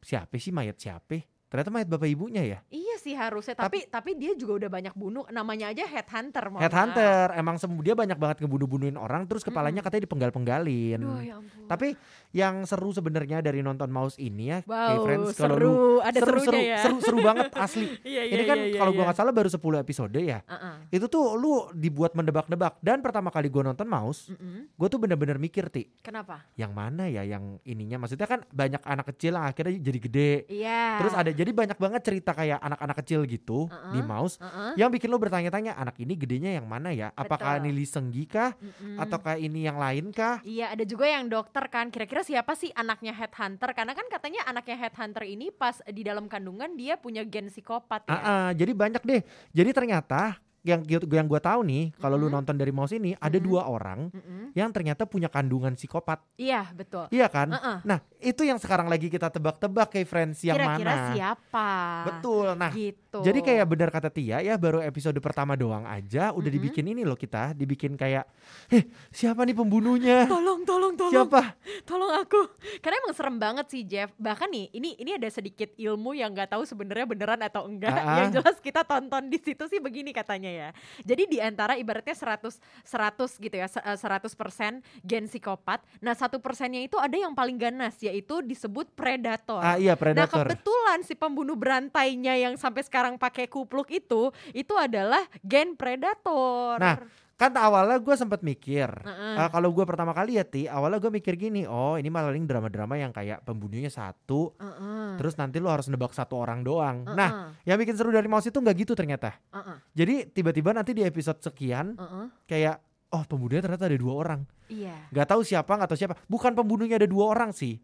siapa 0.00 0.36
sih 0.36 0.50
mayat 0.52 0.76
siapa? 0.76 1.22
Ternyata 1.50 1.70
mayat 1.74 1.90
bapak 1.90 2.06
ibunya 2.06 2.46
ya. 2.46 2.58
Iya 2.70 2.94
sih 3.02 3.18
harusnya, 3.18 3.58
tapi 3.58 3.82
tapi 3.90 4.14
dia 4.14 4.38
juga 4.38 4.62
udah 4.62 4.70
banyak 4.70 4.94
bunuh. 4.94 5.26
Namanya 5.34 5.74
aja 5.74 5.82
headhunter. 5.82 6.46
mohon 6.46 6.62
Headhunter 6.62 7.34
emang 7.34 7.58
dia 7.82 7.98
banyak 7.98 8.14
banget 8.14 8.36
ngebunuh-bunuhin 8.46 8.94
orang 8.94 9.26
terus 9.26 9.42
kepalanya 9.42 9.82
Mm-mm. 9.82 9.90
katanya 9.90 10.02
dipenggal-penggalin. 10.06 11.02
Duh, 11.02 11.18
ya 11.18 11.42
ampun. 11.42 11.66
Tapi 11.66 11.98
yang 12.30 12.62
seru 12.70 12.94
sebenarnya 12.94 13.42
dari 13.42 13.66
nonton 13.66 13.90
Mouse 13.90 14.14
ini 14.22 14.54
ya, 14.54 14.58
wow, 14.62 14.94
kayak 14.94 15.00
friends 15.02 15.28
kalau 15.34 15.56
seru, 15.58 15.66
lu 15.66 15.74
ada 15.98 16.18
seru 16.22 16.38
seru, 16.38 16.60
ya. 16.62 16.78
seru 16.78 16.96
seru 17.02 17.18
banget 17.18 17.50
asli. 17.66 17.86
Iya, 18.06 18.22
ini 18.30 18.42
kan 18.46 18.58
kalau 18.78 18.90
gua 18.94 19.04
nggak 19.10 19.18
salah 19.18 19.32
baru 19.34 19.50
10 19.50 19.82
episode 19.82 20.20
ya. 20.22 20.38
Uh-uh. 20.46 20.86
Itu 20.94 21.10
tuh 21.10 21.34
lu 21.34 21.66
dibuat 21.74 22.14
mendebak-nebak 22.14 22.78
dan 22.78 23.02
pertama 23.02 23.34
kali 23.34 23.50
gua 23.50 23.66
nonton 23.66 23.90
Mouse, 23.90 24.30
Mm-mm. 24.30 24.70
gue 24.70 24.86
tuh 24.86 25.02
bener-bener 25.02 25.34
mikir 25.42 25.66
ti, 25.66 25.90
Kenapa? 25.98 26.46
yang 26.54 26.70
mana 26.70 27.10
ya 27.10 27.26
yang 27.26 27.58
ininya 27.66 28.06
maksudnya 28.06 28.30
kan 28.30 28.46
banyak 28.54 28.78
anak 28.86 29.10
kecil 29.10 29.34
yang 29.34 29.50
akhirnya 29.50 29.74
jadi 29.82 29.98
gede. 29.98 30.32
Iya. 30.46 31.02
Terus 31.02 31.14
ada 31.18 31.30
jadi 31.40 31.50
banyak 31.56 31.78
banget 31.80 32.02
cerita 32.04 32.36
kayak 32.36 32.60
anak-anak 32.60 32.96
kecil 33.00 33.24
gitu 33.24 33.72
Uh-uh. 33.72 33.92
di 33.96 34.00
Mouse 34.04 34.36
Uh-uh. 34.36 34.76
yang 34.76 34.92
bikin 34.92 35.08
lo 35.08 35.16
bertanya-tanya 35.16 35.72
anak 35.80 35.96
ini 35.96 36.12
gedenya 36.12 36.60
yang 36.60 36.68
mana 36.68 36.92
ya? 36.92 37.08
Apakah 37.16 37.56
Betul. 37.56 37.72
ini 37.72 37.80
Lee 37.80 37.88
Seung 37.88 38.12
Gi 38.12 38.28
kah 38.28 38.52
Mm-mm. 38.60 39.00
ataukah 39.00 39.40
ini 39.40 39.64
yang 39.64 39.80
lain 39.80 40.12
kah? 40.12 40.44
Iya 40.44 40.76
ada 40.76 40.84
juga 40.84 41.08
yang 41.08 41.32
dokter 41.32 41.64
kan 41.72 41.88
Kira-kira 41.88 42.20
siapa 42.20 42.52
sih 42.52 42.68
anaknya 42.76 43.16
headhunter 43.16 43.72
Karena 43.72 43.96
kan 43.96 44.04
katanya 44.12 44.44
anaknya 44.44 44.76
headhunter 44.76 45.24
ini 45.24 45.48
Pas 45.48 45.80
di 45.88 46.04
dalam 46.04 46.28
kandungan 46.28 46.76
dia 46.76 47.00
punya 47.00 47.24
gen 47.24 47.48
psikopat 47.48 48.04
ya 48.10 48.20
ah, 48.20 48.50
jadi 48.52 48.72
banyak 48.74 49.02
deh. 49.06 49.22
Jadi 49.54 49.70
ternyata 49.70 50.36
yang 50.60 50.84
yang 50.86 51.24
gue 51.24 51.40
tahu 51.40 51.64
nih 51.64 51.96
kalau 51.96 52.14
lu 52.14 52.26
Mm-mm. 52.26 52.36
nonton 52.36 52.52
dari 52.54 52.68
Mouse 52.68 52.92
ini 52.92 53.16
ada 53.16 53.32
Mm-mm. 53.32 53.44
dua 53.44 53.62
orang 53.64 54.12
Mm-mm. 54.12 54.52
yang 54.52 54.68
ternyata 54.70 55.08
punya 55.08 55.26
kandungan 55.26 55.72
psikopat. 55.72 56.20
Iya 56.36 56.68
betul 56.70 57.08
Iya 57.08 57.26
kan? 57.26 57.48
Uh-uh. 57.48 57.78
Nah, 57.80 57.98
itu 58.16 58.44
yang 58.44 58.56
sekarang 58.56 58.86
lagi 58.86 59.08
kita 59.08 59.28
tebak-tebak 59.28 59.88
kayak 59.88 60.04
friends 60.04 60.42
yang 60.42 60.54
Kira-kira 60.54 60.92
mana. 60.92 61.12
siapa 61.12 61.68
Betul. 62.06 62.46
Nah, 62.54 62.70
Gitu 62.70 63.18
Jadi 63.20 63.40
kayak 63.40 63.66
benar 63.66 63.88
kata 63.88 64.06
Tia 64.06 64.38
ya 64.38 64.54
baru 64.54 64.78
episode 64.78 65.16
pertama 65.18 65.54
doang 65.54 65.82
aja 65.82 66.30
udah 66.30 66.40
Mm-mm. 66.42 66.52
dibikin 66.52 66.86
ini 66.86 67.02
loh 67.02 67.16
kita, 67.16 67.56
dibikin 67.56 67.96
kayak 67.96 68.28
eh 68.68 68.84
siapa 69.10 69.42
nih 69.42 69.56
pembunuhnya? 69.56 70.26
Tolong 70.30 70.62
tolong 70.62 70.94
tolong 70.94 71.26
Siapa? 71.26 71.56
Tolong 71.82 72.12
aku 72.16 72.38
Karena 72.78 73.00
emang 73.00 73.14
serem 73.14 73.36
banget 73.36 73.66
sih 73.66 73.82
Jeff 73.82 74.12
Bahkan 74.14 74.46
nih 74.46 74.66
ini 74.72 74.94
ini 74.94 75.16
ada 75.16 75.26
sedikit 75.26 75.72
ilmu 75.74 76.12
yang 76.12 76.30
nggak 76.30 76.52
tahu 76.52 76.62
sebenarnya 76.62 77.06
beneran 77.06 77.40
atau 77.40 77.64
enggak 77.64 77.90
Ah, 77.90 78.04
ah. 78.04 78.16
Yang 78.22 78.38
jelas 78.38 78.56
kita 78.60 78.84
tonton 78.84 79.26
di 79.26 79.38
situ 79.38 79.64
sih 79.66 79.80
begini 79.80 80.10
katanya 80.10 80.49
ya. 80.50 80.68
Jadi 81.02 81.22
di 81.26 81.38
antara 81.38 81.74
ibaratnya 81.74 82.12
100 82.12 82.58
100 82.82 83.38
gitu 83.38 83.54
ya 83.54 83.66
se- 83.66 83.80
eh, 83.80 83.94
100% 83.94 84.82
gen 85.00 85.24
psikopat 85.24 85.80
Nah 85.98 86.12
satu 86.12 86.38
persennya 86.38 86.80
itu 86.80 86.98
ada 86.98 87.14
yang 87.14 87.32
paling 87.32 87.54
ganas 87.54 87.94
yaitu 88.00 88.42
disebut 88.42 88.90
predator. 88.92 89.62
Ah 89.62 89.78
iya 89.78 89.94
Nah 89.94 90.00
predator. 90.00 90.44
kebetulan 90.44 90.98
si 91.00 91.14
pembunuh 91.14 91.54
berantainya 91.54 92.34
yang 92.34 92.54
sampai 92.56 92.82
sekarang 92.82 93.14
pakai 93.14 93.46
kupluk 93.46 93.88
itu 93.88 94.32
Itu 94.50 94.74
adalah 94.74 95.22
gen 95.40 95.74
predator. 95.74 96.76
Nah, 96.76 96.96
kan 97.40 97.56
awalnya 97.56 97.96
gue 97.96 98.12
sempat 98.12 98.44
mikir 98.44 98.92
Heeh. 98.92 99.40
eh, 99.40 99.48
kalau 99.48 99.72
gue 99.72 99.80
pertama 99.88 100.12
kali 100.12 100.36
ya 100.36 100.44
ti 100.44 100.68
awalnya 100.68 101.00
gue 101.00 101.08
mikir 101.08 101.40
gini 101.40 101.64
oh 101.64 101.96
ini 101.96 102.12
malah 102.12 102.28
paling 102.28 102.44
drama-drama 102.44 103.00
yang 103.00 103.16
kayak 103.16 103.40
pembunuhnya 103.48 103.88
satu 103.88 104.52
Heeh. 104.60 105.16
terus 105.16 105.40
nanti 105.40 105.56
lu 105.56 105.72
harus 105.72 105.88
nebak 105.88 106.12
satu 106.12 106.36
orang 106.36 106.60
doang 106.60 107.08
nah 107.08 107.56
Heeh. 107.56 107.72
yang 107.72 107.80
bikin 107.80 107.96
seru 107.96 108.12
dari 108.12 108.28
mouse 108.28 108.44
itu 108.44 108.60
nggak 108.60 108.76
gitu 108.84 108.92
ternyata 108.92 109.40
Heeh. 109.56 109.76
jadi 109.96 110.14
tiba-tiba 110.28 110.76
nanti 110.76 110.92
di 110.92 111.00
episode 111.00 111.40
sekian 111.40 111.96
Heeh. 111.96 112.24
kayak 112.44 112.76
oh 113.16 113.24
pembunuhnya 113.24 113.64
ternyata 113.64 113.88
ada 113.88 113.96
dua 113.96 114.14
orang 114.20 114.40
Iya 114.68 115.08
nggak 115.10 115.26
tahu 115.26 115.40
siapa 115.42 115.72
nggak 115.80 115.90
tahu 115.90 115.98
siapa 115.98 116.14
bukan 116.28 116.52
pembunuhnya 116.52 117.00
ada 117.00 117.08
dua 117.08 117.32
orang 117.32 117.56
sih 117.56 117.80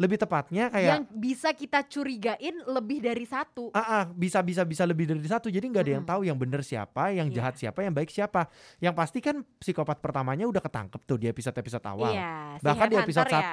lebih 0.00 0.16
tepatnya 0.16 0.72
kayak 0.72 0.88
yang 0.96 1.04
bisa 1.12 1.52
kita 1.52 1.84
curigain 1.84 2.56
lebih 2.64 3.04
dari 3.04 3.28
satu. 3.28 3.68
Ah, 3.76 4.08
bisa 4.08 4.40
bisa 4.40 4.64
bisa 4.64 4.88
lebih 4.88 5.04
dari 5.04 5.20
satu. 5.28 5.52
Jadi 5.52 5.68
nggak 5.68 5.84
ada 5.84 5.92
yang 6.00 6.04
Mm-mm. 6.08 6.12
tahu 6.16 6.22
yang 6.24 6.38
benar 6.40 6.64
siapa, 6.64 7.12
yang 7.12 7.28
Iya. 7.28 7.36
jahat 7.36 7.54
siapa, 7.60 7.84
yang 7.84 7.92
baik 7.92 8.08
siapa. 8.08 8.48
Yang 8.80 8.94
pasti 8.96 9.18
kan 9.20 9.44
psikopat 9.60 10.00
pertamanya 10.00 10.48
udah 10.48 10.64
ketangkep 10.64 11.00
tuh 11.04 11.20
di 11.20 11.28
episode-episode 11.28 11.84
awal. 11.84 12.16
Si 12.56 12.64
Bahkan 12.64 12.86
di 12.88 12.96
episode 12.96 13.28
ya. 13.28 13.52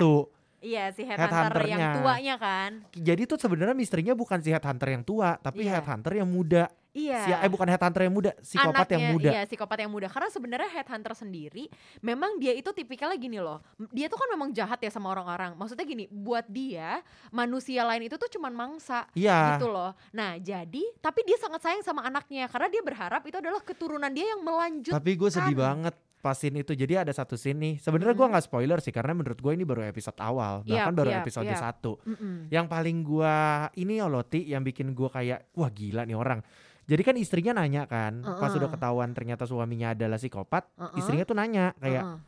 Iya, 0.58 0.90
si 0.90 1.06
headhunter 1.06 1.70
yang 1.70 1.78
Headhunternya. 1.78 2.02
tuanya 2.02 2.36
kan. 2.42 2.72
Jadi 2.92 3.22
tuh 3.30 3.38
sebenarnya 3.38 3.78
misterinya 3.78 4.18
bukan 4.18 4.42
si 4.42 4.50
headhunter 4.50 4.90
yang 4.90 5.04
tua, 5.06 5.38
tapi 5.38 5.62
Iya. 5.64 5.78
headhunter 5.78 6.18
yang 6.18 6.26
muda. 6.26 6.66
Iya. 6.98 7.20
Si, 7.22 7.30
eh 7.30 7.46
bukan 7.46 7.70
headhunter 7.70 8.02
yang 8.02 8.14
muda, 8.18 8.34
psikopat 8.42 8.90
yang 8.90 9.06
Anaknya, 9.06 9.14
muda. 9.14 9.30
Iya, 9.30 9.42
psikopat 9.46 9.78
yang 9.86 9.92
muda. 9.94 10.08
Karena 10.10 10.30
sebenarnya 10.34 10.70
headhunter 10.74 11.14
sendiri 11.14 11.70
memang 12.02 12.42
dia 12.42 12.58
itu 12.58 12.74
tipikalnya 12.74 13.22
gini 13.22 13.38
loh. 13.38 13.62
Dia 13.94 14.10
tuh 14.10 14.18
kan 14.18 14.26
memang 14.34 14.50
jahat 14.50 14.82
ya 14.82 14.90
sama 14.90 15.14
orang-orang. 15.14 15.54
Maksudnya 15.54 15.86
gini, 15.86 16.10
buat 16.10 16.50
dia 16.50 17.06
manusia 17.30 17.86
lain 17.86 18.10
itu 18.10 18.18
tuh 18.18 18.26
cuman 18.34 18.50
mangsa. 18.50 19.06
Iya. 19.14 19.62
Gitu 19.62 19.70
loh. 19.70 19.94
Nah, 20.10 20.42
jadi 20.42 20.84
tapi 20.98 21.22
dia 21.22 21.38
sangat 21.38 21.62
sayang 21.62 21.86
sama 21.86 22.02
anaknya 22.02 22.50
karena 22.50 22.66
dia 22.66 22.82
berharap 22.82 23.22
itu 23.30 23.38
adalah 23.38 23.62
keturunan 23.62 24.10
dia 24.10 24.34
yang 24.34 24.42
melanjut. 24.42 24.98
Tapi 24.98 25.12
gue 25.14 25.30
sedih 25.30 25.54
banget 25.54 25.94
pas 26.18 26.34
scene 26.34 26.66
itu. 26.66 26.74
Jadi 26.74 26.98
ada 26.98 27.14
satu 27.14 27.38
scene 27.38 27.58
nih. 27.58 27.74
Sebenarnya 27.78 28.14
gue 28.18 28.22
Mm-mm. 28.26 28.34
nggak 28.36 28.46
spoiler 28.50 28.80
sih 28.82 28.92
karena 28.92 29.14
menurut 29.14 29.38
gue 29.38 29.52
ini 29.54 29.64
baru 29.64 29.86
episode 29.86 30.18
awal, 30.20 30.66
Yap, 30.66 30.90
bahkan 30.90 30.94
baru 30.98 31.10
yap, 31.14 31.22
episode 31.24 31.48
yap. 31.48 31.62
satu. 31.62 32.02
Mm-mm. 32.04 32.50
Yang 32.52 32.66
paling 32.68 32.98
gua 33.06 33.36
ini 33.78 34.02
ya 34.02 34.10
Loti 34.10 34.42
yang 34.50 34.66
bikin 34.66 34.92
gua 34.98 35.14
kayak 35.14 35.54
wah 35.54 35.70
gila 35.70 36.04
nih 36.04 36.18
orang. 36.18 36.42
Jadi 36.88 37.02
kan 37.04 37.16
istrinya 37.20 37.52
nanya 37.60 37.84
kan, 37.84 38.24
pas 38.24 38.48
Uh-uh. 38.48 38.64
udah 38.64 38.70
ketahuan 38.72 39.12
ternyata 39.12 39.44
suaminya 39.44 39.92
adalah 39.92 40.16
psikopat, 40.16 40.72
Uh-uh. 40.80 40.96
istrinya 40.96 41.28
tuh 41.28 41.36
nanya 41.36 41.76
kayak, 41.84 42.00
Uh-uh. 42.00 42.20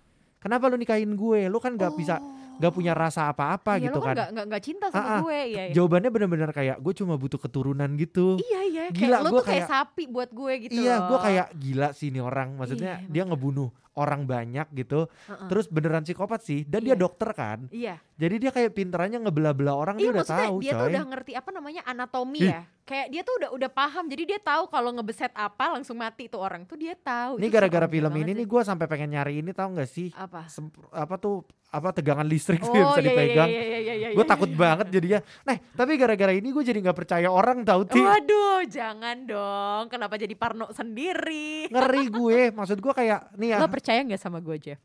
kenapa 0.43 0.67
lu 0.67 0.75
nikahin 0.75 1.15
gue? 1.15 1.47
Lu 1.47 1.63
kan 1.63 1.79
nggak 1.79 1.95
bisa, 1.95 2.19
nggak 2.59 2.71
punya 2.71 2.91
rasa 2.91 3.21
apa-apa 3.27 3.75
Iya, 3.75 3.83
gitu 3.87 3.97
lo 3.97 4.05
kan. 4.05 4.15
Gak, 4.15 4.29
gak, 4.29 4.45
gak 4.47 4.61
cinta 4.61 4.85
sama 4.89 5.01
Ah, 5.01 5.19
gue 5.21 5.39
iya, 5.47 5.63
iya. 5.65 5.73
Jawabannya 5.73 6.09
bener-bener 6.09 6.49
kayak 6.51 6.77
gue 6.77 6.93
cuma 6.93 7.15
butuh 7.15 7.39
keturunan 7.39 7.89
gitu. 7.95 8.35
Iya 8.37 8.61
iya 8.61 8.83
Gila, 8.89 8.99
kayak 9.15 9.19
lo 9.21 9.29
tuh 9.31 9.41
kayak, 9.41 9.47
kayak- 9.47 9.69
sapi 9.69 10.03
buat 10.05 10.29
gue 10.29 10.53
gitu 10.61 10.73
iya, 10.77 10.95
gue 11.01 11.17
kayak 11.17 11.47
gila 11.55 11.87
sih 11.91 12.07
nih 12.09 12.19
orang. 12.19 12.53
Maksudnya 12.53 12.99
Iya, 12.99 13.07
dia 13.07 13.23
ngebunuh 13.23 13.69
orang 13.91 14.23
banyak 14.23 14.67
gitu. 14.73 15.07
Heeh. 15.25 15.47
Terus 15.47 15.65
beneran 15.67 16.03
psikopat 16.03 16.39
sih. 16.39 16.63
Dan 16.63 16.83
dia 16.83 16.95
Iya. 16.95 17.01
dokter 17.01 17.29
kan. 17.31 17.67
Iya, 17.69 17.99
Jadi 18.15 18.35
dia 18.37 18.51
kayak 18.51 18.71
pinterannya 18.73 19.19
ngebelah-belah 19.21 19.71
orang 19.73 19.95
iya 19.95 20.01
dia 20.01 20.09
udah 20.09 20.19
maksudnya 20.21 20.43
tahu 20.45 20.55
dia 20.57 20.67
tuh 20.69 20.75
coy. 20.77 20.89
udah 20.89 21.03
ngerti 21.05 21.31
apa 21.33 21.49
namanya 21.49 21.81
anatomi 21.83 22.39
Ih. 22.41 22.49
ya. 22.49 22.61
Kayak 22.81 23.07
dia 23.09 23.21
tuh 23.21 23.33
udah 23.37 23.49
udah 23.53 23.69
paham. 23.69 24.05
Jadi 24.07 24.23
dia 24.25 24.39
tahu 24.41 24.63
kalau 24.65 24.89
ngebeset 24.91 25.31
apa 25.31 25.65
langsung 25.69 25.95
mati 25.95 26.25
tuh 26.25 26.39
orang 26.39 26.63
tuh 26.63 26.75
dia 26.75 26.95
tahu. 26.95 27.37
Ini 27.37 27.47
gara-gara 27.47 27.87
film 27.87 28.11
ini 28.13 28.31
sih. 28.33 28.37
nih 28.37 28.45
gue 28.45 28.61
sampai 28.61 28.85
pengen 28.85 29.09
nyari 29.09 29.33
ini 29.37 29.51
tahu 29.51 29.69
nggak 29.73 29.87
sih? 29.87 30.09
apa? 30.11 30.47
Apa 30.91 31.15
tuh 31.15 31.43
apa 31.69 31.89
tegangan 31.93 32.25
listrik 32.25 32.65
tuh 32.65 32.73
Oh 32.73 32.77
yang 32.77 32.89
bisa 32.89 33.01
iya 33.01 33.05
iya 33.05 33.13
dipegang. 33.13 33.49
iya 33.49 33.61
iya 33.61 33.79
iya 33.79 33.93
iya. 33.93 34.07
gue 34.17 34.25
iya, 34.25 34.31
takut 34.33 34.49
iya. 34.49 34.57
banget 34.57 34.87
jadinya. 34.89 35.19
Nah, 35.45 35.55
tapi 35.77 35.91
gara-gara 36.01 36.33
ini 36.33 36.49
gue 36.49 36.63
jadi 36.65 36.79
nggak 36.81 36.97
percaya 36.97 37.29
orang 37.29 37.61
tahu 37.61 37.81
ti. 37.85 38.01
Waduh, 38.01 38.65
jangan 38.65 39.17
dong. 39.29 39.83
Kenapa 39.93 40.17
jadi 40.17 40.33
Parno 40.33 40.73
sendiri? 40.73 41.69
Ngeri 41.69 42.03
gue. 42.09 42.39
Maksud 42.49 42.77
gue 42.81 42.93
kayak 42.93 43.37
nih 43.37 43.53
ya. 43.53 43.57
Lo 43.61 43.69
percaya 43.69 44.01
nggak 44.01 44.21
sama 44.21 44.41
gue, 44.41 44.57
Jeff? 44.57 44.81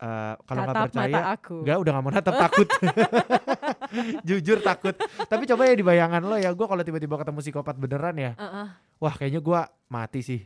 eh, 0.00 0.34
kalau 0.48 0.60
nggak 0.64 0.84
percaya 0.88 1.12
mata 1.12 1.20
aku. 1.36 1.56
Enggak, 1.60 1.78
udah 1.84 1.90
gak 1.92 2.04
mau 2.04 2.12
natap 2.12 2.34
takut. 2.40 2.68
Jujur 4.28 4.58
takut. 4.64 4.94
Tapi 5.28 5.44
coba 5.44 5.62
ya 5.68 5.74
di 5.76 5.84
bayangan 5.84 6.22
lo 6.24 6.36
ya, 6.40 6.50
gue 6.56 6.66
kalau 6.66 6.80
tiba-tiba 6.80 7.20
ketemu 7.20 7.40
psikopat 7.44 7.76
beneran 7.76 8.16
ya, 8.16 8.32
Heeh. 8.32 8.66
wah 8.96 9.14
kayaknya 9.14 9.40
gue 9.44 9.60
mati 9.92 10.20
sih. 10.24 10.40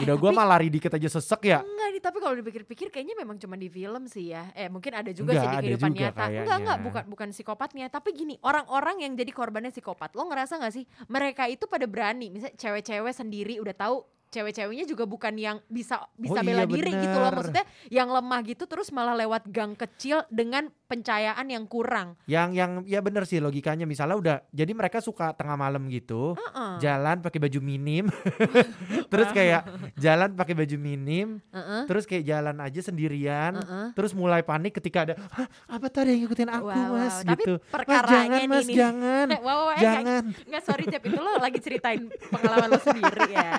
Eh, 0.00 0.04
Udah 0.08 0.16
gue 0.16 0.30
mah 0.32 0.46
lari 0.48 0.72
dikit 0.72 0.88
aja 0.90 1.08
sesek 1.12 1.44
ya. 1.44 1.60
Enggak 1.60 1.88
nih, 1.92 2.02
tapi 2.02 2.18
kalau 2.18 2.34
dipikir-pikir 2.40 2.88
kayaknya 2.88 3.14
memang 3.20 3.36
cuma 3.36 3.54
di 3.54 3.68
film 3.68 4.08
sih 4.08 4.32
ya. 4.32 4.48
Eh 4.56 4.72
mungkin 4.72 4.96
ada 4.96 5.12
juga 5.12 5.36
Enggak, 5.36 5.44
sih 5.44 5.48
di 5.52 5.56
kehidupan 5.68 5.90
nyata. 5.92 6.00
Enggak, 6.00 6.28
kayaknya. 6.32 6.56
enggak, 6.56 6.78
bukan 6.80 7.02
bukan 7.06 7.28
psikopatnya, 7.30 7.86
tapi 7.92 8.08
gini, 8.16 8.34
orang-orang 8.40 9.04
yang 9.04 9.12
jadi 9.12 9.28
korbannya 9.30 9.68
psikopat. 9.68 10.16
Lo 10.16 10.24
ngerasa 10.24 10.56
gak 10.56 10.72
sih 10.72 10.84
mereka 11.06 11.44
itu 11.46 11.68
pada 11.68 11.84
berani, 11.84 12.32
misalnya 12.32 12.56
cewek-cewek 12.56 13.12
sendiri 13.12 13.60
udah 13.60 13.76
tahu 13.76 13.96
cewek-ceweknya 14.30 14.86
juga 14.86 15.04
bukan 15.10 15.34
yang 15.34 15.58
bisa 15.66 16.06
bisa 16.14 16.38
Oh 16.38 16.46
bela 16.46 16.62
iya, 16.62 16.70
diri 16.70 16.92
gitu 16.94 17.18
loh 17.18 17.34
bener. 17.34 17.38
maksudnya 17.42 17.64
yang 17.90 18.08
lemah 18.08 18.40
gitu 18.46 18.62
terus 18.70 18.94
malah 18.94 19.18
lewat 19.18 19.50
gang 19.50 19.74
kecil 19.74 20.22
dengan 20.30 20.70
pencahayaan 20.90 21.46
yang 21.46 21.64
kurang 21.70 22.18
Yang 22.26 22.50
yang 22.58 22.70
ya 22.90 22.98
bener 22.98 23.22
sih 23.22 23.38
logikanya 23.38 23.86
misalnya 23.86 24.16
udah 24.18 24.36
jadi 24.50 24.72
mereka 24.74 24.98
suka 24.98 25.30
tengah 25.38 25.54
malam 25.54 25.86
gitu. 25.86 26.34
Heeh. 26.34 26.72
Jalan 26.82 27.22
pakai 27.22 27.38
baju 27.38 27.60
minim. 27.62 28.10
terus 29.12 29.28
kayak 29.30 29.62
jalan 29.94 30.34
pakai 30.34 30.54
baju 30.56 30.76
minim, 30.80 31.38
Heeh. 31.52 31.82
terus 31.86 32.04
kayak 32.08 32.24
jalan 32.26 32.56
aja 32.58 32.80
sendirian. 32.80 33.52
Heeh. 33.60 33.86
Terus 33.94 34.12
mulai 34.16 34.42
panik 34.42 34.80
ketika 34.80 35.06
ada 35.06 35.14
Hah, 35.30 35.46
apa 35.68 35.86
tadi 35.92 36.16
yang 36.16 36.26
ngikutin 36.26 36.50
aku 36.50 36.66
Wow, 36.70 36.76
mas 36.76 37.14
wow. 37.22 37.26
Tapi 37.26 37.42
gitu. 37.44 37.54
Mas 37.56 37.70
perkaranya 37.70 38.10
jangan 38.10 38.50
mas 38.50 38.66
nih. 38.66 38.76
jangan. 38.76 39.26
Wow, 39.40 39.46
wow, 39.46 39.72
eh, 39.72 39.80
jangan. 39.82 40.22
Enggak 40.46 40.62
sorry 40.68 40.84
Jep 40.90 41.02
itu 41.06 41.18
lo 41.18 41.32
lagi 41.40 41.58
ceritain 41.62 42.02
pengalaman 42.28 42.68
lo 42.70 42.80
sendiri 42.80 43.24
ya? 43.32 43.52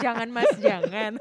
Jangan 0.00 0.28
mas 0.32 0.52
jangan 0.58 1.12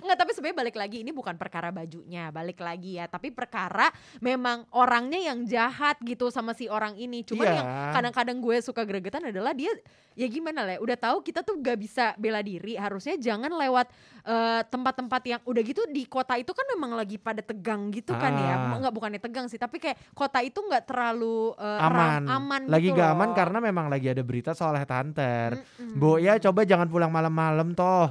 Enggak 0.00 0.18
tapi 0.18 0.30
sebenarnya 0.32 0.58
balik 0.62 0.76
lagi 0.78 0.96
ini 1.02 1.10
bukan 1.10 1.34
perkara 1.34 1.74
bajunya 1.74 2.30
Balik 2.30 2.62
lagi 2.62 2.96
ya 3.00 3.10
Tapi 3.10 3.34
perkara 3.34 3.90
memang 4.22 4.68
orangnya 4.98 5.20
yang 5.24 5.38
jahat 5.44 5.94
gitu 6.02 6.26
sama 6.28 6.50
si 6.52 6.66
orang 6.66 6.92
ini 6.94 7.22
Cuman 7.22 7.46
Iya. 7.46 7.54
yang 7.54 7.66
kadang-kadang 7.92 8.38
gue 8.38 8.56
suka 8.58 8.82
gregetan 8.82 9.22
adalah 9.24 9.54
dia 9.54 9.70
Ya 10.12 10.26
gimana 10.26 10.66
lah 10.66 10.74
ya, 10.74 10.80
udah 10.80 10.98
tahu 10.98 11.22
kita 11.22 11.40
tuh 11.40 11.54
gak 11.56 11.78
bisa 11.78 12.10
bela 12.16 12.42
diri 12.42 12.74
Harusnya 12.74 13.14
jangan 13.14 13.46
lewat 13.48 13.86
eh, 14.24 14.60
tempat-tempat 14.64 15.22
yang 15.24 15.40
udah 15.44 15.62
gitu 15.62 15.86
di 15.86 16.02
kota 16.04 16.34
itu 16.34 16.50
kan 16.50 16.66
memang 16.68 16.92
lagi 16.92 17.14
pada 17.16 17.38
tegang 17.38 17.88
gitu 17.88 18.10
kan 18.12 18.34
ya 18.34 18.50
Ah. 18.50 18.74
Enggak 18.74 18.90
bukannya 18.90 19.18
tegang 19.18 19.46
sih 19.46 19.56
Tapi 19.56 19.78
kayak 19.78 19.94
kota 20.12 20.42
itu 20.42 20.58
nggak 20.58 20.84
terlalu 20.84 21.54
eh, 21.54 21.78
aman. 21.80 22.26
ram- 22.26 22.26
aman 22.28 22.62
lagi 22.66 22.90
gitu 22.90 22.98
gak 22.98 23.08
aman 23.08 23.28
loh. 23.28 23.36
karena 23.36 23.58
memang 23.62 23.86
lagi 23.86 24.06
ada 24.08 24.20
berita 24.20 24.50
soal 24.52 24.74
headhunter. 24.74 25.54
Mm-mm. 25.54 25.94
Bu 25.94 26.18
ya 26.18 26.34
coba 26.36 26.66
jangan 26.66 26.86
pulang 26.86 27.08
malam-malam 27.08 27.70
toh. 27.72 28.10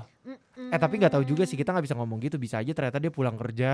Mm-mm. 0.57 0.73
Eh 0.73 0.79
tapi 0.81 0.97
nggak 0.97 1.13
tahu 1.13 1.23
juga 1.23 1.45
sih 1.45 1.53
kita 1.53 1.69
nggak 1.69 1.85
bisa 1.85 1.93
ngomong 1.93 2.17
gitu. 2.17 2.41
Bisa 2.41 2.57
aja 2.57 2.71
ternyata 2.73 2.97
dia 2.97 3.13
pulang 3.13 3.37
kerja, 3.37 3.69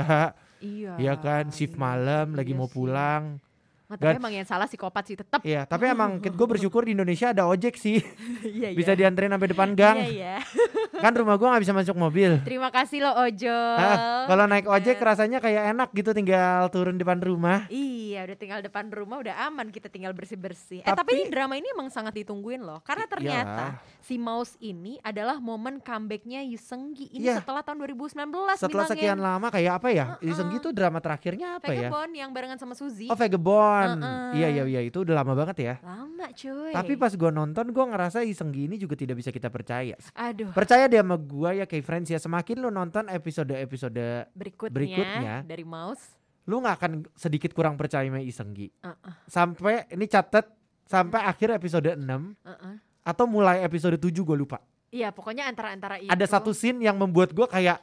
Iya. 0.60 0.94
ya 1.10 1.13
kan 1.16 1.48
shift 1.50 1.80
malam 1.80 2.36
lagi 2.36 2.52
Iya 2.52 2.60
mau 2.60 2.68
sih. 2.68 2.75
pulang. 2.75 3.40
Nggak, 3.88 4.00
tapi 4.00 4.20
emang 4.20 4.34
yang 4.34 4.48
salah 4.48 4.66
psikopat 4.66 5.04
sih 5.06 5.16
tetap. 5.16 5.40
Iya, 5.46 5.63
tapi 5.63 5.86
emang 5.88 6.18
gue 6.40 6.48
bersyukur 6.50 6.84
di 6.84 6.92
Indonesia 6.92 7.32
ada 7.32 7.46
ojek 7.48 7.78
sih. 7.78 8.04
Iya, 8.44 8.75
bisa 8.75 8.92
iya. 8.94 9.00
dianterin 9.06 9.32
sampai 9.32 9.50
depan 9.54 9.70
gang. 9.78 9.98
Iya, 10.04 10.10
iya. 10.12 10.36
Kan 11.03 11.13
rumah 11.13 11.36
gua 11.36 11.48
nggak 11.51 11.63
bisa 11.63 11.75
masuk 11.75 11.95
mobil. 11.95 12.39
Terima 12.41 12.69
kasih 12.69 13.03
lo 13.03 13.12
ojol. 13.13 13.75
Ah, 13.75 14.24
kalau 14.25 14.45
naik 14.45 14.63
ojek 14.65 14.95
Iya. 14.95 15.03
rasanya 15.03 15.38
kayak 15.38 15.63
enak 15.69 15.89
gitu 15.91 16.12
tinggal 16.12 16.69
turun 16.69 16.95
depan 16.95 17.19
rumah. 17.19 17.67
Iya, 17.67 18.24
udah 18.24 18.38
tinggal 18.38 18.60
depan 18.62 18.88
rumah 18.88 19.19
udah 19.19 19.36
aman 19.43 19.67
kita 19.67 19.86
tinggal 19.86 20.13
bersih-bersih. 20.13 20.79
Eh 20.79 20.88
Tapi- 20.88 20.95
tapi 20.95 21.12
ini 21.17 21.27
drama 21.27 21.53
ini 21.53 21.67
emang 21.67 21.89
sangat 21.89 22.15
ditungguin 22.15 22.60
loh. 22.60 22.79
Karena 22.81 23.03
ternyata 23.03 23.75
iyalah. 23.75 24.00
si 24.00 24.15
Mouse 24.15 24.55
ini 24.57 24.95
adalah 25.00 25.38
momen 25.38 25.77
comebacknya 25.77 26.39
Yusenggi. 26.45 27.12
Ini 27.12 27.27
Iya. 27.27 27.36
setelah 27.38 27.60
tahun 27.60 27.83
2019 27.83 28.55
Setelah 28.55 28.88
bilangnya. 28.88 28.93
sekian 28.95 29.19
lama 29.19 29.48
kayak 29.50 29.74
apa 29.75 29.88
ya? 29.89 30.05
Heeh. 30.15 30.29
Iseng 30.29 30.48
gitu 30.51 30.72
drama 30.72 30.98
terakhirnya 30.98 31.57
apa 31.57 31.67
ya? 31.67 31.89
Vagabond 31.89 32.12
yang 32.13 32.29
barengan 32.31 32.55
sama 32.55 32.74
Suzy. 32.74 33.07
Oh 33.07 33.17
Vagabond. 33.17 34.00
Heeh. 34.00 34.31
Iya 34.36 34.48
iya 34.50 34.63
iya 34.69 34.81
itu 34.81 35.01
udah 35.01 35.15
lama 35.15 35.33
banget 35.33 35.57
ya. 35.60 35.74
Lama 35.81 36.25
cuy. 36.31 36.72
Tapi 36.72 36.93
pas 36.95 37.12
gua 37.12 37.29
nonton 37.29 37.65
gua 37.69 37.86
ngerasa 37.88 38.24
Iseng 38.24 38.53
ini 38.53 38.77
juga 38.77 38.93
tidak 38.93 39.17
bisa 39.17 39.29
kita 39.29 39.50
percaya. 39.50 39.98
Aduh, 40.13 40.53
Percaya 40.53 40.86
deh 40.93 41.01
sama 41.01 41.17
gua 41.17 41.57
ya 41.57 41.65
kayak 41.65 41.81
friends 41.81 42.13
ya 42.13 42.21
semakin 42.21 42.62
lu 42.62 42.69
nonton 42.69 43.09
episode-episode 43.09 44.29
berikutnya, 44.38 44.73
berikutnya. 44.77 45.35
dari 45.41 45.65
Mouse. 45.65 46.21
lu 46.45 46.62
nggak 46.62 46.75
akan 46.75 46.91
sedikit 47.17 47.55
kurang 47.55 47.79
percaya 47.79 48.05
sama 48.05 48.19
Isenggi. 48.21 48.67
Uh-uh, 48.83 49.15
Sampai 49.25 49.89
ini 49.89 50.05
catet 50.05 50.43
sampai 50.83 51.23
akhir 51.23 51.55
episode 51.55 51.95
6 51.95 52.03
uh-uh. 52.03 52.75
atau 53.07 53.25
mulai 53.25 53.63
episode 53.63 53.95
7 53.95 54.12
gue 54.12 54.38
lupa. 54.38 54.59
Iya, 54.93 55.09
pokoknya 55.09 55.50
antara-antara 55.50 55.97
itu. 55.97 56.12
Ada 56.12 56.38
satu 56.38 56.53
scene 56.53 56.85
yang 56.85 57.00
membuat 57.01 57.33
gua 57.33 57.50
kayak 57.50 57.81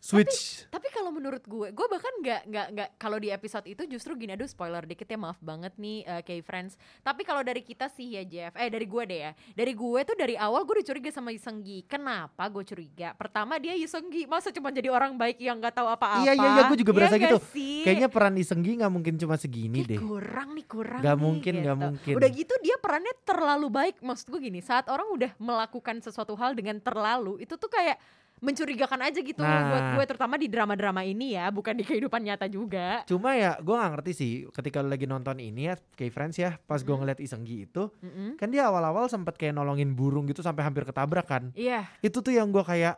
switch. 0.00 0.64
Tapi 0.72 0.88
kalau 0.90 1.12
menurut 1.12 1.44
gue, 1.44 1.68
gue 1.70 1.86
bahkan 1.92 2.10
nggak 2.24 2.42
nggak 2.48 2.66
nggak 2.72 2.88
kalau 2.96 3.20
di 3.20 3.28
episode 3.28 3.68
itu 3.68 3.84
justru 3.84 4.16
gini 4.16 4.32
aduh 4.32 4.48
spoiler 4.48 4.80
dikit 4.88 5.04
ya 5.04 5.20
maaf 5.20 5.36
banget 5.44 5.76
nih 5.76 6.08
uh, 6.08 6.22
Kay 6.24 6.40
friends. 6.40 6.80
Tapi 7.04 7.22
kalau 7.22 7.44
dari 7.44 7.60
kita 7.60 7.92
sih 7.92 8.16
ya 8.16 8.24
Jeff, 8.24 8.56
eh 8.56 8.72
dari 8.72 8.88
gue 8.88 9.02
deh 9.04 9.20
ya, 9.28 9.32
dari 9.52 9.76
gue 9.76 10.00
tuh 10.08 10.16
dari 10.16 10.34
awal 10.40 10.64
gue 10.64 10.80
dicuriga 10.80 11.12
sama 11.12 11.30
Yusenggi. 11.30 11.84
Kenapa 11.84 12.48
gue 12.48 12.64
curiga? 12.64 13.12
Pertama 13.12 13.60
dia 13.60 13.76
Yusenggi, 13.76 14.24
masa 14.24 14.48
cuma 14.48 14.72
jadi 14.72 14.88
orang 14.88 15.14
baik 15.20 15.36
yang 15.36 15.60
nggak 15.60 15.76
tahu 15.76 15.88
apa-apa? 15.92 16.24
Iya, 16.24 16.32
iya, 16.32 16.48
iya, 16.56 16.62
gue 16.66 16.78
juga 16.80 16.92
berasa 16.96 17.20
Iya 17.20 17.36
gitu. 17.36 17.38
sih? 17.52 17.84
Kayaknya 17.84 18.08
peran 18.08 18.34
Isenggi 18.40 18.80
nggak 18.80 18.92
mungkin 18.92 19.14
cuma 19.20 19.36
segini 19.36 19.84
Kayak 19.84 19.90
deh. 19.92 19.98
kurang 20.00 20.48
nih 20.56 20.66
kurang 20.66 21.00
Gak 21.04 21.12
nih, 21.12 21.20
mungkin, 21.20 21.54
gak 21.60 21.64
gitu. 21.76 21.84
mungkin. 21.84 22.14
Udah 22.16 22.28
gitu 22.32 22.54
dia 22.64 22.76
perannya 22.80 23.14
terlalu 23.28 23.68
baik 23.68 23.96
Maksud 24.00 24.26
gue 24.32 24.40
gini 24.40 24.60
Saat 24.64 24.88
orang 24.88 25.12
udah 25.12 25.30
melakukan 25.36 26.00
sesuatu 26.00 26.32
hal 26.38 26.56
dengan 26.56 26.78
terlalu 26.80 27.42
Itu 27.44 27.60
tuh 27.60 27.68
kayak 27.68 28.00
mencurigakan 28.40 29.00
aja 29.02 29.20
gitu 29.20 29.38
Nah. 29.38 29.68
buat 29.68 29.84
gue 29.94 30.04
terutama 30.06 30.34
di 30.34 30.46
drama-drama 30.46 31.00
ini 31.00 31.32
ya 31.32 31.48
bukan 31.48 31.72
di 31.72 31.84
kehidupan 31.84 32.20
nyata 32.20 32.44
juga 32.44 33.04
Cuma 33.04 33.32
ya 33.32 33.56
gue 33.56 33.70
nggak 33.70 33.92
ngerti 33.94 34.12
sih 34.12 34.32
ketika 34.50 34.80
lu 34.80 34.88
lagi 34.88 35.04
nonton 35.04 35.36
ini 35.36 35.66
ya 35.66 35.76
kayak 35.92 36.10
friends 36.10 36.36
ya 36.36 36.56
pas 36.58 36.78
gue 36.78 36.86
Mm-mm. 36.86 37.00
ngeliat 37.00 37.18
Isenggi 37.18 37.64
itu 37.64 37.92
Mm-mm. 37.98 38.34
kan 38.34 38.48
dia 38.48 38.66
awal-awal 38.66 39.06
sempet 39.06 39.36
kayak 39.36 39.52
nolongin 39.52 39.92
burung 39.92 40.24
gitu 40.24 40.40
sampai 40.40 40.60
hampir 40.62 40.82
ketabrak 40.82 41.24
kan. 41.24 41.52
iya 41.52 41.84
Itu 42.00 42.20
tuh 42.20 42.32
yang 42.32 42.48
gue 42.48 42.60
kayak 42.60 42.96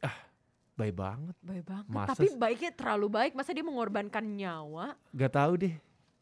ah 0.00 0.16
baik 0.74 0.94
banget. 0.94 1.34
baik 1.40 1.64
banget 1.64 1.84
Masa 1.88 2.10
tapi 2.12 2.26
baiknya 2.32 2.70
terlalu 2.70 3.06
baik 3.08 3.32
masa 3.32 3.50
dia 3.50 3.62
mengorbankan 3.62 4.22
nyawa 4.22 4.94
Gak 5.10 5.32
tahu 5.32 5.52
deh. 5.58 5.74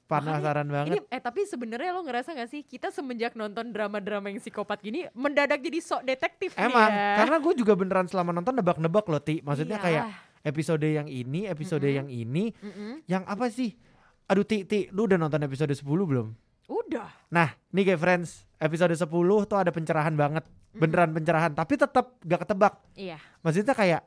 Penasaran 0.05 0.65
ini 0.65 0.73
banget. 1.01 1.03
eh 1.07 1.19
tapi 1.19 1.41
sebenarnya 1.45 1.91
lo 1.91 2.01
ngerasa 2.01 2.33
gak 2.33 2.47
sih 2.47 2.61
kita 2.61 2.89
semenjak 2.89 3.33
nonton 3.33 3.69
drama-drama 3.69 4.29
yang 4.29 4.37
psikopat 4.37 4.79
gini 4.79 5.09
mendadak 5.13 5.59
jadi 5.59 5.79
sok 5.79 6.03
detektif 6.03 6.53
Emang 6.55 6.87
nih 6.87 6.95
ya 6.95 7.17
karena 7.19 7.37
gue 7.39 7.55
juga 7.57 7.73
beneran 7.73 8.05
selama 8.05 8.31
nonton 8.31 8.53
nebak-nebak 8.53 9.05
loh 9.05 9.19
Ti. 9.19 9.41
Maksudnya 9.41 9.77
Iya. 9.77 9.85
kayak 9.85 10.05
episode 10.45 10.85
yang 10.85 11.09
ini, 11.09 11.45
episode 11.45 11.83
Mm-mm. 11.83 11.97
yang 11.97 12.09
ini, 12.09 12.45
Mm-mm. 12.55 13.01
yang 13.07 13.25
apa 13.25 13.49
sih? 13.49 13.73
Aduh 14.25 14.43
Ti, 14.43 14.65
Ti, 14.65 14.89
lu 14.91 15.05
udah 15.05 15.17
nonton 15.17 15.41
episode 15.41 15.73
10 15.73 15.81
belum? 15.83 16.29
udah 16.65 17.09
Nah, 17.29 17.53
nih 17.71 17.85
kayak 17.87 17.99
friends, 17.99 18.49
episode 18.57 18.93
10 18.93 19.05
tuh 19.45 19.57
ada 19.57 19.69
pencerahan 19.69 20.13
banget. 20.13 20.45
Beneran 20.71 21.11
pencerahan, 21.11 21.53
tapi 21.53 21.77
tetap 21.77 22.17
gak 22.21 22.41
ketebak. 22.43 22.77
iya 22.95 23.17
Maksudnya 23.41 23.73
kayak 23.73 24.01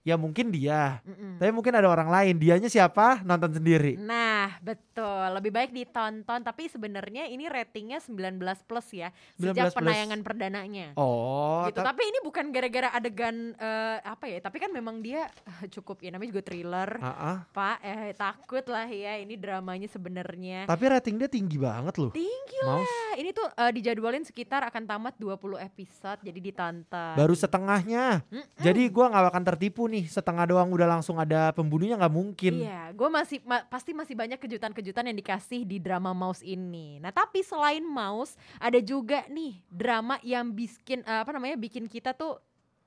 ya 0.00 0.14
mungkin 0.14 0.48
dia, 0.48 1.02
Mm-mm. 1.02 1.36
tapi 1.36 1.50
mungkin 1.50 1.72
ada 1.72 1.84
orang 1.84 2.08
lain. 2.08 2.34
Dianya 2.36 2.66
siapa? 2.66 3.20
Nonton 3.20 3.52
sendiri. 3.52 3.94
Nah, 3.94 4.56
betul. 4.58 4.96
Lebih 5.34 5.50
baik 5.50 5.70
ditonton. 5.70 6.40
Tapi 6.40 6.66
sebenarnya 6.66 7.26
ini 7.26 7.44
ratingnya 7.44 8.00
19 8.00 8.40
plus 8.62 8.88
ya. 8.90 9.12
19 9.36 9.52
Sejak 9.52 9.64
plus. 9.68 9.76
penayangan 9.76 10.20
perdananya. 10.22 10.86
Oh, 10.94 11.66
gitu. 11.66 11.78
ta- 11.78 11.88
Tapi 11.88 12.02
ini 12.04 12.18
bukan 12.20 12.48
gara-gara 12.48 12.88
adegan 12.90 13.36
eh, 13.54 13.98
apa 14.00 14.24
ya? 14.26 14.38
Tapi 14.38 14.56
kan 14.58 14.70
memang 14.70 14.98
dia 14.98 15.28
eh, 15.28 15.68
cukup 15.68 16.00
ya 16.00 16.08
namanya 16.08 16.30
juga 16.30 16.42
thriller. 16.42 16.88
Ah. 16.98 17.44
Pak, 17.48 17.76
eh 17.80 18.14
takut 18.14 18.64
lah 18.64 18.86
ya 18.86 19.16
ini 19.16 19.34
dramanya 19.34 19.86
sebenarnya. 19.86 20.64
Tapi 20.64 20.84
rating 20.88 21.16
dia 21.16 21.28
tinggi 21.28 21.56
banget 21.56 21.94
loh. 21.96 22.10
Tinggi 22.10 22.58
Mouse 22.60 22.86
lah. 22.86 23.14
Ini 23.14 23.30
tuh 23.30 23.46
eh, 23.46 23.72
dijadwalin 23.72 24.24
sekitar 24.24 24.64
akan 24.64 24.82
tamat 24.84 25.14
20 25.16 25.36
episode 25.60 26.18
jadi 26.20 26.40
ditonton. 26.40 27.14
baru 27.14 27.34
setengahnya. 27.34 28.24
Mm-mm. 28.26 28.46
Jadi 28.58 28.82
gua 28.88 29.10
nggak 29.10 29.28
akan 29.28 29.44
tertipu 29.44 29.84
nih. 29.84 29.97
Setengah 30.06 30.46
doang 30.46 30.70
udah 30.70 30.86
langsung 30.86 31.18
ada 31.18 31.50
pembunuhnya 31.50 31.98
nggak 31.98 32.14
mungkin. 32.14 32.62
Iya, 32.62 32.94
gue 32.94 33.08
masih 33.10 33.42
ma- 33.42 33.66
pasti 33.66 33.90
masih 33.96 34.14
banyak 34.14 34.38
kejutan-kejutan 34.38 35.10
yang 35.10 35.18
dikasih 35.18 35.66
di 35.66 35.82
drama 35.82 36.14
Mouse 36.14 36.44
ini. 36.46 37.02
Nah, 37.02 37.10
tapi 37.10 37.42
selain 37.42 37.82
Mouse, 37.82 38.38
ada 38.62 38.78
juga 38.78 39.26
nih 39.26 39.58
drama 39.66 40.20
yang 40.22 40.54
bikin 40.54 41.02
apa 41.02 41.34
namanya 41.34 41.58
bikin 41.58 41.90
kita 41.90 42.14
tuh 42.14 42.38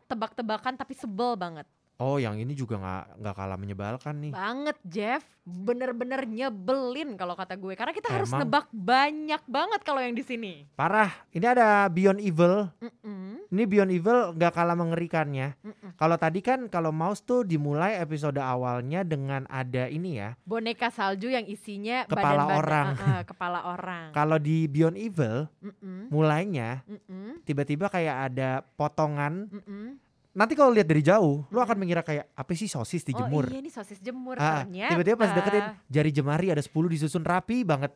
tebak-tebakan 0.08 0.80
tapi 0.80 0.96
sebel 0.96 1.36
banget. 1.36 1.68
Oh, 2.02 2.18
yang 2.18 2.34
ini 2.34 2.58
juga 2.58 2.82
nggak 2.82 3.22
nggak 3.22 3.36
kalah 3.38 3.60
menyebalkan 3.62 4.16
nih. 4.18 4.34
Banget, 4.34 4.78
Jeff. 4.82 5.22
Bener-bener 5.42 6.26
nyebelin 6.26 7.14
kalau 7.14 7.34
kata 7.34 7.54
gue. 7.54 7.74
Karena 7.74 7.94
kita 7.94 8.10
harus 8.10 8.30
Emang. 8.30 8.42
nebak 8.42 8.66
banyak 8.70 9.42
banget 9.46 9.82
kalau 9.82 10.02
yang 10.02 10.14
di 10.14 10.22
sini. 10.22 10.66
Parah. 10.74 11.14
Ini 11.30 11.46
ada 11.46 11.86
Beyond 11.86 12.18
Evil. 12.20 12.70
Mm-mm, 12.78 13.46
Ini 13.50 13.64
Beyond 13.66 13.92
Evil 13.92 14.18
nggak 14.34 14.54
kalah 14.54 14.74
mengerikannya. 14.74 15.54
Kalau 15.94 16.18
tadi 16.18 16.42
kan 16.42 16.66
kalau 16.70 16.90
Mouse 16.90 17.22
tuh 17.22 17.42
dimulai 17.42 17.98
episode 17.98 18.38
awalnya 18.38 19.02
dengan 19.02 19.46
ada 19.46 19.86
ini 19.86 20.18
ya. 20.18 20.34
Boneka 20.42 20.90
salju 20.90 21.30
yang 21.30 21.46
isinya 21.46 22.06
Kepala 22.06 22.46
badan-badan 22.46 22.58
orang. 22.58 22.88
eh, 22.98 23.24
kepala 23.30 23.60
orang. 23.70 24.06
Kalau 24.14 24.38
di 24.38 24.66
Beyond 24.66 24.98
Evil 24.98 25.38
Mm-mm, 25.62 26.10
mulainya 26.10 26.82
mm-mm, 26.86 27.46
tiba-tiba 27.46 27.90
kayak 27.90 28.34
ada 28.34 28.62
potongan 28.74 29.50
mm-mm. 29.50 30.02
Nanti 30.32 30.54
kalau 30.54 30.70
lihat 30.70 30.86
dari 30.86 31.00
jauh, 31.00 31.44
lu 31.46 31.58
akan 31.58 31.76
mengira 31.76 32.00
kayak 32.00 32.32
apa 32.32 32.52
sih 32.52 32.66
sosis 32.66 33.04
dijemur. 33.04 33.46
Oh 33.46 33.52
iya 33.52 33.60
nih 33.60 33.70
sosis 33.70 34.00
jemur 34.00 34.36
Ah, 34.36 34.64
ternyata. 34.64 34.92
tiba-tiba 34.92 35.18
pas 35.18 35.32
deketin 35.32 35.64
jari 35.86 36.10
jemari 36.10 36.48
ada 36.48 36.60
10 36.60 36.72
disusun 36.88 37.22
rapi 37.22 37.62
banget. 37.62 37.92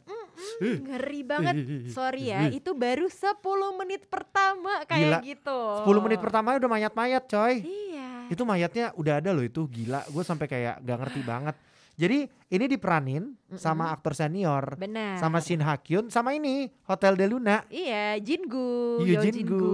Hmm, 0.58 0.77
ngeri 0.86 1.22
banget. 1.22 1.56
Sorry 1.89 2.30
ya, 2.30 2.48
itu 2.50 2.72
baru 2.72 3.08
10 3.08 3.39
menit 3.75 4.06
pertama 4.06 4.84
kayak 4.84 5.01
Gila. 5.01 5.20
gitu. 5.24 5.60
10 5.84 6.00
menit 6.01 6.20
pertama 6.20 6.54
udah 6.54 6.70
mayat-mayat 6.70 7.24
coy. 7.25 7.56
Iya. 7.62 8.27
Itu 8.27 8.44
mayatnya 8.44 8.92
udah 8.94 9.13
ada 9.18 9.32
loh 9.32 9.42
itu 9.42 9.63
gila. 9.65 10.04
Gue 10.08 10.22
sampai 10.22 10.46
kayak 10.46 10.82
gak 10.82 10.98
ngerti 10.98 11.22
banget. 11.32 11.56
Jadi 11.95 12.27
ini 12.51 12.65
diperanin 12.67 13.39
sama 13.55 13.89
aktor 13.95 14.11
senior. 14.11 14.75
Benar. 14.75 15.15
Sama 15.15 15.39
Shin 15.39 15.63
Ha 15.63 15.79
Kyun 15.79 16.11
sama 16.11 16.35
ini 16.35 16.67
Hotel 16.83 17.15
de 17.15 17.25
Luna. 17.25 17.63
Iya, 17.71 18.19
Jingu. 18.19 18.99
Iya, 18.99 19.23
Yo 19.23 19.31
Jingu. 19.31 19.67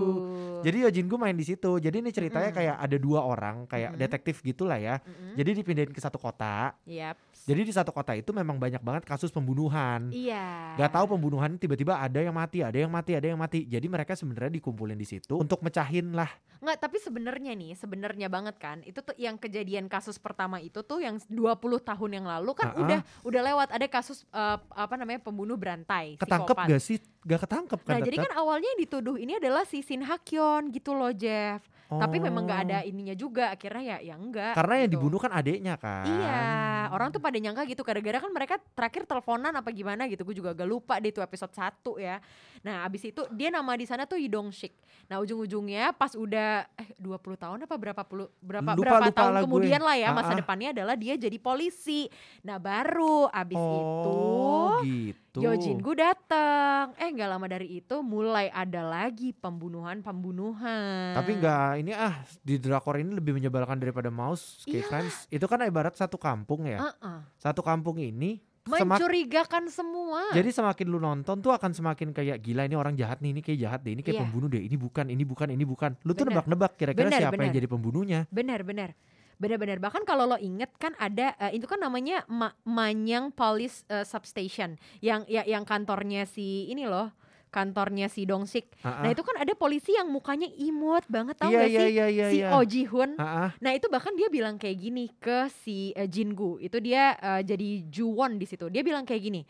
Jadi 0.61 0.77
Yo 0.85 0.89
Jin 0.93 1.09
Gu 1.09 1.17
main 1.17 1.33
di 1.33 1.41
situ. 1.41 1.81
Jadi 1.81 2.05
ini 2.05 2.13
ceritanya 2.13 2.53
Mm-mm. 2.53 2.59
kayak 2.61 2.75
ada 2.77 2.97
dua 3.01 3.25
orang 3.25 3.65
kayak 3.65 3.97
Mm-mm. 3.97 4.01
detektif 4.05 4.45
gitulah 4.45 4.77
ya. 4.77 5.01
Mm-mm. 5.01 5.33
Jadi 5.33 5.49
dipindahin 5.57 5.89
ke 5.89 5.97
satu 5.97 6.21
kota. 6.21 6.77
Yap. 6.85 7.17
Jadi 7.41 7.61
di 7.63 7.73
satu 7.73 7.89
kota 7.89 8.13
itu 8.13 8.29
memang 8.29 8.55
banyak 8.55 8.79
banget 8.79 9.03
kasus 9.03 9.29
pembunuhan. 9.29 10.13
Iya. 10.13 10.77
Gak 10.77 10.91
tahu 10.93 11.17
pembunuhan 11.17 11.57
tiba-tiba 11.57 11.97
ada 11.97 12.21
yang 12.21 12.31
mati, 12.31 12.61
ada 12.61 12.77
yang 12.77 12.91
mati, 12.91 13.17
ada 13.17 13.27
yang 13.27 13.39
mati. 13.39 13.65
Jadi 13.65 13.85
mereka 13.85 14.13
sebenarnya 14.13 14.53
dikumpulin 14.53 14.93
di 14.93 15.07
situ 15.07 15.35
untuk 15.35 15.59
mecahin 15.61 16.13
lah. 16.13 16.29
Nggak, 16.61 16.77
tapi 16.77 17.01
sebenarnya 17.01 17.57
nih, 17.57 17.73
sebenarnya 17.73 18.29
banget 18.29 18.55
kan. 18.61 18.85
Itu 18.85 19.01
tuh 19.01 19.17
yang 19.17 19.41
kejadian 19.41 19.89
kasus 19.89 20.21
pertama 20.21 20.61
itu 20.61 20.85
tuh 20.85 21.01
yang 21.01 21.17
20 21.17 21.57
tahun 21.81 22.09
yang 22.21 22.25
lalu 22.29 22.53
kan 22.53 22.69
Ah-ah. 22.71 22.81
udah 22.85 22.99
udah 23.25 23.41
lewat 23.49 23.67
ada 23.73 23.87
kasus 23.89 24.21
eh, 24.29 24.57
apa 24.69 24.93
namanya 24.93 25.25
pembunuh 25.25 25.57
berantai, 25.57 26.21
Ketangkep 26.21 26.53
psikopat. 26.53 26.69
gak 26.69 26.81
sih? 26.85 26.97
Gak 27.21 27.41
ketangkep 27.45 27.79
kan 27.81 27.93
Nah, 27.93 27.99
jadi 28.01 28.17
kan 28.21 28.31
awalnya 28.37 28.69
yang 28.77 28.81
dituduh 28.85 29.17
ini 29.17 29.41
adalah 29.41 29.65
si 29.65 29.81
Shin 29.81 30.05
Hakyon 30.05 30.69
gitu 30.69 30.93
loh, 30.93 31.09
Jeff. 31.09 31.65
Tapi 31.91 32.17
memang 32.17 32.43
nggak 32.43 32.55
Oh. 32.57 32.65
ada 32.65 32.79
ininya 32.81 33.11
juga. 33.11 33.49
Akhirnya 33.49 33.83
ya 33.83 33.97
ya 34.01 34.15
enggak. 34.15 34.53
Karena 34.53 34.73
yang 34.77 34.87
gitu. 34.87 34.95
dibunuh 34.97 35.19
kan 35.19 35.31
adeknya 35.31 35.75
kan. 35.75 36.05
Iya, 36.05 36.43
orang 36.89 37.09
tuh 37.09 37.19
pada 37.19 37.35
nyangka 37.35 37.63
gitu 37.65 37.81
gara-gara 37.81 38.17
kan 38.17 38.29
mereka 38.29 38.55
terakhir 38.71 39.03
teleponan 39.03 39.51
apa 39.51 39.69
gimana 39.69 40.05
gitu. 40.05 40.21
Gue 40.21 40.33
juga 40.33 40.51
agak 40.51 40.65
lupa 40.65 40.95
deh 40.97 41.09
itu 41.09 41.19
episode 41.19 41.51
1 41.51 41.67
ya. 41.97 42.23
Nah, 42.61 42.83
abis 42.83 43.05
itu 43.05 43.21
dia 43.29 43.49
nama 43.49 43.73
di 43.73 43.83
sana 43.83 44.03
tuh 44.03 44.15
Yidong 44.15 44.49
Shik. 44.49 44.71
Nah, 45.07 45.19
ujung-ujungnya 45.19 45.91
pas 45.91 46.13
udah 46.13 46.63
eh 46.73 46.95
20 46.95 47.17
tahun 47.35 47.57
apa 47.61 47.75
berapa 47.75 48.01
puluh 48.01 48.31
berapa 48.37 48.71
Lupa- 48.71 48.79
berapa 48.79 48.99
lupa 49.03 49.17
tahun 49.17 49.27
lah 49.29 49.39
gue. 49.39 49.45
kemudian 49.45 49.81
lah 49.81 49.95
ya 49.95 50.07
masa 50.09 50.23
Ah, 50.23 50.31
ah. 50.31 50.39
depannya 50.39 50.69
adalah 50.71 50.95
dia 50.95 51.13
jadi 51.15 51.37
polisi. 51.37 52.07
Nah, 52.41 52.55
baru 52.55 53.27
abis 53.27 53.57
itu 53.57 54.13
Oh 54.13 54.79
gitu. 54.81 55.39
Yojin 55.39 55.77
gue 55.77 55.95
datang. 55.97 56.93
Eh 56.95 57.09
nggak 57.09 57.29
lama 57.29 57.45
dari 57.45 57.77
itu 57.77 57.95
mulai 57.99 58.47
ada 58.47 58.81
lagi 58.81 59.31
pembunuhan-pembunuhan. 59.33 61.13
Tapi 61.13 61.31
nggak 61.35 61.80
ini 61.81 61.91
ah 61.91 62.13
di 62.39 62.55
drakor 62.55 62.95
ini 62.95 63.11
lebih 63.11 63.33
menyebalkan 63.33 63.75
daripada 63.75 64.07
Mouse, 64.07 64.61
kayak 64.63 64.71
Iyalah. 64.71 64.87
Friends. 64.87 65.15
Itu 65.27 65.45
kan 65.45 65.59
ibarat 65.61 65.93
satu 65.93 66.15
kampung 66.15 66.63
ya. 66.63 66.77
Heeh. 66.79 67.17
Satu 67.35 67.59
kampung 67.59 67.97
ini 67.97 68.37
semak- 68.61 69.01
Mencurigakan 69.01 69.67
semua. 69.67 70.29
jadi 70.29 70.47
semakin 70.47 70.85
lu 70.85 70.97
nonton 70.97 71.41
tuh 71.41 71.49
akan 71.49 71.73
semakin 71.73 72.13
kayak 72.13 72.37
gila 72.39 72.63
ini 72.63 72.73
orang 72.73 72.93
jahat 72.93 73.17
nih, 73.17 73.31
ini 73.31 73.41
kayak 73.41 73.59
jahat 73.59 73.79
deh, 73.81 73.91
ini 73.91 74.01
kayak 74.01 74.15
Iya. 74.15 74.23
pembunuh 74.23 74.47
deh, 74.47 74.61
ini 74.61 74.77
bukan, 74.77 75.05
ini 75.07 75.23
bukan, 75.23 75.47
ini 75.49 75.65
bukan. 75.65 75.91
Lu 76.01 76.13
tuh 76.13 76.25
nebak-nebak 76.25 76.77
kira-kira 76.77 77.09
Bener, 77.09 77.19
siapa 77.19 77.35
yang 77.35 77.49
bener. 77.49 77.57
jadi 77.57 77.67
pembunuhnya. 77.67 78.19
Benar-benar. 78.29 78.93
Benar-benar 79.35 79.81
bahkan 79.81 80.05
kalau 80.05 80.29
lo 80.29 80.37
inget 80.37 80.69
kan 80.77 80.93
ada 80.95 81.33
eh, 81.41 81.57
itu 81.57 81.65
kan 81.65 81.81
namanya 81.81 82.21
Ma- 82.29 82.53
Manyang 82.61 83.33
Police 83.33 83.81
eh, 83.89 84.05
Substation 84.05 84.77
yang 85.01 85.25
ya, 85.25 85.41
yang 85.41 85.65
kantornya 85.65 86.29
si 86.29 86.69
ini 86.69 86.85
loh 86.85 87.09
kantornya 87.51 88.07
si 88.07 88.23
Dongsik. 88.23 88.71
Ah, 88.79 89.03
Nah 89.03 89.09
ah. 89.09 89.13
itu 89.13 89.21
kan 89.21 89.35
ada 89.37 89.53
polisi 89.53 89.91
yang 89.91 90.07
mukanya 90.07 90.47
imut 90.49 91.03
banget 91.05 91.35
tau 91.35 91.51
Iya 91.51 91.59
gak 91.59 91.69
iya 91.69 91.79
sih 91.79 91.91
iya 91.91 92.05
iya. 92.07 92.25
si 92.31 92.37
iya. 92.39 92.47
Oh 92.55 92.63
Ji 92.63 92.87
Hoon. 92.87 93.13
Ah. 93.15 93.51
Nah 93.59 93.71
itu 93.71 93.85
bahkan 93.85 94.15
dia 94.15 94.25
bilang 94.27 94.55
kayak 94.55 94.79
gini 94.79 95.11
ke 95.13 95.51
si 95.61 95.91
eh, 95.91 96.07
Jingu. 96.07 96.57
Itu 96.57 96.79
dia 96.79 97.13
eh, 97.13 97.43
jadi 97.43 97.83
Juwon 97.85 98.39
di 98.39 98.47
situ. 98.47 98.65
Dia 98.67 98.81
bilang 98.81 99.03
kayak 99.03 99.21
gini. 99.21 99.43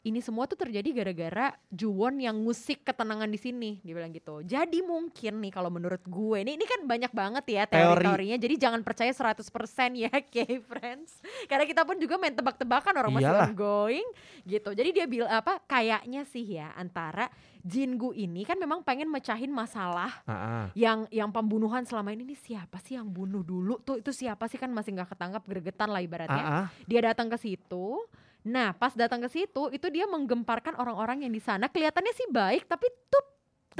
Ini 0.00 0.24
semua 0.24 0.48
tuh 0.48 0.56
terjadi 0.56 0.96
gara-gara 0.96 1.52
Juwon 1.68 2.24
yang 2.24 2.32
ngusik 2.40 2.88
ketenangan 2.88 3.28
di 3.28 3.36
sini, 3.36 3.84
dia 3.84 3.92
bilang 3.92 4.08
gitu. 4.08 4.40
Jadi 4.40 4.80
mungkin 4.80 5.44
nih 5.44 5.52
kalau 5.52 5.68
menurut 5.68 6.00
gue, 6.00 6.40
ini 6.40 6.56
ini 6.56 6.64
kan 6.64 6.88
banyak 6.88 7.12
banget 7.12 7.44
ya 7.44 7.62
Teori. 7.68 8.00
teori-teorinya. 8.00 8.40
Jadi 8.40 8.54
jangan 8.56 8.80
percaya 8.80 9.12
100% 9.12 9.44
ya, 9.92 10.08
K-friends. 10.32 11.20
Karena 11.44 11.68
kita 11.68 11.84
pun 11.84 12.00
juga 12.00 12.16
main 12.16 12.32
tebak-tebakan 12.32 12.96
orang 12.96 13.12
masih 13.12 13.28
Iyalah. 13.28 13.52
ongoing 13.52 14.08
gitu. 14.48 14.72
Jadi 14.72 14.88
dia 14.88 15.04
bilang 15.04 15.28
apa? 15.28 15.60
Kayaknya 15.68 16.24
sih 16.24 16.48
ya 16.48 16.72
antara 16.72 17.28
Jingu 17.60 18.16
ini 18.16 18.42
kan 18.48 18.56
memang 18.56 18.80
pengen 18.80 19.08
mecahin 19.08 19.52
masalah 19.52 20.10
Ah, 20.24 20.32
ah. 20.32 20.66
yang 20.72 21.04
yang 21.12 21.28
pembunuhan 21.28 21.84
selama 21.84 22.12
ini. 22.12 22.24
Nih 22.32 22.40
siapa 22.40 22.80
sih 22.80 22.96
yang 22.96 23.08
bunuh 23.08 23.44
dulu? 23.44 23.80
Tuh 23.80 24.00
itu 24.00 24.10
siapa 24.10 24.48
sih? 24.48 24.56
Kan 24.56 24.72
masih 24.72 24.96
nggak 24.96 25.12
ketangkap 25.16 25.42
gregetan 25.44 25.88
lah 25.92 26.00
ibaratnya. 26.00 26.44
Ah, 26.44 26.56
ah. 26.64 26.66
dia 26.88 27.00
datang 27.04 27.28
ke 27.28 27.36
situ. 27.36 28.00
Nah 28.48 28.72
pas 28.72 28.96
datang 28.96 29.20
ke 29.20 29.28
situ 29.28 29.68
itu 29.68 29.86
dia 29.92 30.08
menggemparkan 30.08 30.76
orang-orang 30.80 31.28
yang 31.28 31.32
di 31.32 31.42
sana. 31.42 31.68
Kelihatannya 31.68 32.12
sih 32.16 32.28
baik 32.32 32.64
tapi 32.64 32.88
tuh 33.08 33.24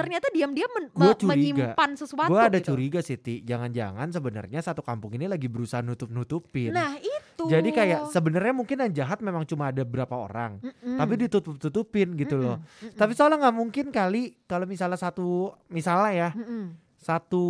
ternyata 0.01 0.27
diam-diam 0.31 0.71
men- 0.71 0.91
Gua 0.91 1.05
me- 1.07 1.15
curiga. 1.15 1.31
menyimpan 1.31 1.91
sesuatu 1.95 2.29
Gue 2.29 2.41
ada 2.41 2.57
gitu. 2.57 2.73
curiga 2.73 3.01
sih, 3.01 3.15
Ti. 3.15 3.41
Jangan-jangan 3.43 4.09
sebenarnya 4.09 4.61
satu 4.61 4.81
kampung 4.81 5.13
ini 5.13 5.25
lagi 5.25 5.47
berusaha 5.47 5.81
nutup-nutupin. 5.81 6.71
nah 6.71 6.97
itu 6.97 7.43
Jadi 7.43 7.71
kayak 7.71 8.09
sebenarnya 8.09 8.53
mungkin 8.53 8.77
yang 8.79 8.93
jahat 8.95 9.19
memang 9.19 9.45
cuma 9.45 9.69
ada 9.69 9.81
berapa 9.81 10.13
orang, 10.13 10.61
Mm-mm. 10.61 10.97
tapi 10.97 11.15
ditutup-tutupin 11.19 12.13
gitu 12.15 12.37
loh. 12.37 12.57
Mm-mm. 12.59 12.85
Mm-mm. 12.87 12.97
Tapi 12.97 13.13
soalnya 13.13 13.41
nggak 13.41 13.57
mungkin 13.57 13.87
kali 13.89 14.23
kalau 14.45 14.65
misalnya 14.65 14.97
satu 14.97 15.49
misalnya 15.67 16.11
ya 16.11 16.29
Mm-mm. 16.33 16.77
satu 16.97 17.43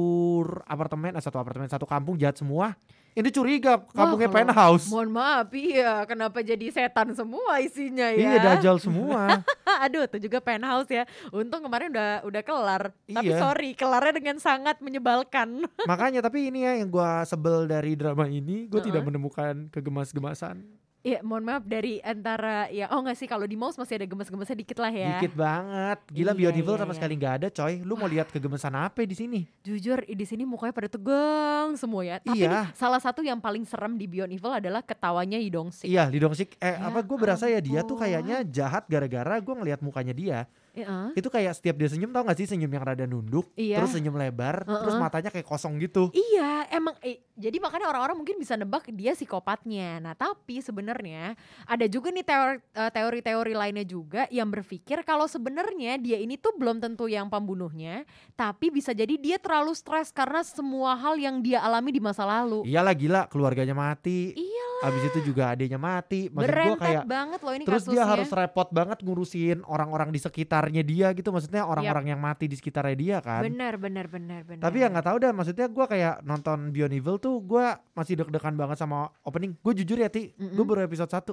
r- 0.42 0.62
apartemen, 0.64 1.12
eh, 1.12 1.20
satu 1.20 1.36
apartemen, 1.36 1.66
satu 1.66 1.84
kampung 1.84 2.14
jahat 2.14 2.36
semua. 2.36 2.78
Ini 3.10 3.28
curiga 3.28 3.82
kampungnya 3.86 4.26
Wah, 4.26 4.32
kalau- 4.32 4.46
penthouse. 4.46 4.86
mohon 4.86 5.10
maaf 5.10 5.50
iya 5.50 6.02
kenapa 6.04 6.40
jadi 6.40 6.62
setan 6.68 7.10
semua 7.10 7.58
isinya 7.58 8.06
ya 8.06 8.16
Iya 8.16 8.38
dajal 8.40 8.78
semua. 8.78 9.42
Aduh, 9.84 10.06
tuh 10.06 10.18
juga 10.18 10.38
penthouse 10.38 10.88
ya. 10.88 11.02
Untung 11.28 11.58
kemarin 11.60 11.90
udah 11.90 12.22
udah 12.22 12.42
kelar. 12.42 12.82
Tapi 13.04 13.26
Iya. 13.26 13.38
sorry, 13.38 13.70
kelarnya 13.72 14.14
dengan 14.14 14.36
sangat 14.36 14.78
menyebalkan. 14.78 15.66
Makanya 15.84 16.20
tapi 16.20 16.48
ini 16.48 16.62
ya 16.62 16.76
yang 16.76 16.88
gua 16.88 17.22
sebel 17.22 17.64
dari 17.64 17.94
drama 17.94 18.24
ini, 18.24 18.64
gue 18.64 18.78
tidak 18.78 19.00
Uh-uh. 19.00 19.08
menemukan 19.08 19.54
kegemas-gemasan. 19.68 20.62
Iya, 21.00 21.24
mohon 21.24 21.48
maaf 21.48 21.64
dari 21.64 21.96
antara 22.04 22.68
ya 22.68 22.92
oh 22.92 23.00
nggak 23.00 23.16
sih 23.16 23.24
kalau 23.24 23.48
di 23.48 23.56
mouse 23.56 23.80
masih 23.80 23.96
ada 23.96 24.04
gemes-gemesnya 24.04 24.52
dikit 24.52 24.76
lah 24.76 24.92
ya. 24.92 25.16
Dikit 25.16 25.32
banget. 25.32 25.98
Gila 26.12 26.32
Iya, 26.32 26.36
Beyond 26.36 26.56
Evil 26.60 26.74
iya, 26.76 26.80
sama 26.84 26.92
iya. 26.92 26.98
sekali 27.00 27.14
nggak 27.16 27.34
ada, 27.40 27.48
coy. 27.48 27.74
Lu 27.80 27.94
mau 27.96 28.04
lihat 28.04 28.28
kegemesan 28.28 28.74
apa 28.76 29.00
di 29.08 29.16
sini? 29.16 29.40
Jujur 29.64 30.04
di 30.04 30.24
sini 30.28 30.44
mukanya 30.44 30.76
pada 30.76 30.92
tegang 30.92 31.72
semua 31.80 32.04
ya. 32.04 32.16
Tapi 32.20 32.44
Iya. 32.44 32.68
nih, 32.68 32.76
salah 32.76 33.00
satu 33.00 33.24
yang 33.24 33.40
paling 33.40 33.64
serem 33.64 33.96
di 33.96 34.04
Beyond 34.04 34.32
Evil 34.36 34.52
adalah 34.52 34.84
ketawanya 34.84 35.40
Yidong 35.40 35.72
Sik. 35.72 35.88
Iya, 35.88 36.12
Lee 36.12 36.20
Dong 36.20 36.36
Sik. 36.36 36.60
Eh, 36.60 36.76
Ya 36.76 36.84
apa 36.84 37.00
gue 37.00 37.16
berasa 37.16 37.48
ya 37.48 37.64
dia 37.64 37.80
tuh 37.80 37.96
kayaknya 37.96 38.44
jahat 38.44 38.84
gara-gara 38.84 39.40
gue 39.40 39.54
ngelihat 39.56 39.80
mukanya 39.80 40.12
dia. 40.12 40.38
Iya. 40.70 41.10
Itu 41.12 41.28
kayak 41.28 41.52
setiap 41.54 41.76
dia 41.76 41.88
senyum 41.88 42.10
tau 42.10 42.22
gak 42.22 42.38
sih 42.38 42.46
senyum 42.46 42.68
yang 42.68 42.84
rada 42.84 43.04
nunduk, 43.04 43.50
Iya. 43.54 43.82
terus 43.82 43.92
senyum 43.92 44.14
lebar, 44.14 44.62
Uh-uh. 44.62 44.80
terus 44.80 44.96
matanya 44.96 45.28
kayak 45.28 45.44
kosong 45.44 45.76
gitu. 45.78 46.10
Iya, 46.10 46.70
emang 46.70 46.94
eh, 47.00 47.22
jadi 47.34 47.56
makanya 47.58 47.88
orang-orang 47.88 48.16
mungkin 48.16 48.36
bisa 48.36 48.54
nebak 48.54 48.86
dia 48.90 49.12
psikopatnya. 49.12 49.98
Nah, 49.98 50.14
tapi 50.14 50.60
sebenarnya 50.60 51.34
ada 51.64 51.86
juga 51.86 52.10
nih 52.10 52.22
teori- 52.22 52.62
eh, 52.62 52.90
teori-teori 52.90 53.52
lainnya 53.52 53.82
juga 53.82 54.26
yang 54.28 54.46
berpikir 54.46 55.02
kalau 55.02 55.24
sebenarnya 55.24 55.96
dia 55.96 56.16
ini 56.16 56.36
tuh 56.36 56.54
belum 56.54 56.78
tentu 56.78 57.06
yang 57.06 57.26
pembunuhnya, 57.26 58.06
tapi 58.34 58.70
bisa 58.70 58.90
jadi 58.90 59.14
dia 59.14 59.36
terlalu 59.36 59.72
stres 59.72 60.10
karena 60.10 60.40
semua 60.40 60.94
hal 60.94 61.16
yang 61.16 61.40
dia 61.40 61.60
alami 61.60 61.90
di 61.90 62.00
masa 62.00 62.22
lalu. 62.22 62.62
Iyalah 62.62 62.94
gila, 62.94 63.22
keluarganya 63.26 63.74
mati. 63.74 64.32
Iya, 64.34 64.68
Abis 64.80 65.12
itu 65.12 65.20
juga 65.26 65.52
adanya 65.52 65.76
mati. 65.76 66.32
Maksud 66.32 66.48
gue 66.48 66.76
kayak 66.80 67.04
banget 67.04 67.40
loh 67.40 67.52
ini 67.52 67.64
Terus 67.68 67.84
kasusnya. 67.84 68.00
dia 68.00 68.04
harus 68.08 68.30
repot 68.30 68.68
banget 68.70 68.98
ngurusin 69.00 69.60
orang-orang 69.64 70.08
di 70.08 70.20
sekitarnya 70.60 70.82
dia 70.84 71.08
gitu. 71.16 71.28
Maksudnya 71.32 71.62
orang-orang 71.64 72.12
yang 72.12 72.20
mati 72.20 72.44
di 72.44 72.56
sekitarnya 72.56 72.96
dia 72.96 73.16
kan. 73.24 73.40
Benar, 73.40 73.80
benar, 73.80 74.06
benar, 74.12 74.40
benar. 74.44 74.60
Tapi 74.60 74.76
ya 74.84 74.92
nggak 74.92 75.06
tahu 75.08 75.16
dah. 75.16 75.32
Maksudnya 75.32 75.66
gue 75.72 75.86
kayak 75.88 76.14
nonton 76.20 76.58
Beyond 76.68 76.94
Evil 77.00 77.16
tuh 77.16 77.40
gue 77.40 77.64
masih 77.96 78.14
deg-degan 78.20 78.54
banget 78.60 78.76
sama 78.76 79.08
opening. 79.24 79.56
Gue 79.64 79.72
jujur 79.72 79.96
ya 79.96 80.12
Ti, 80.12 80.36
gue 80.36 80.52
Mm-mm. 80.52 80.68
baru 80.68 80.84
episode 80.84 81.08
1. 81.08 81.32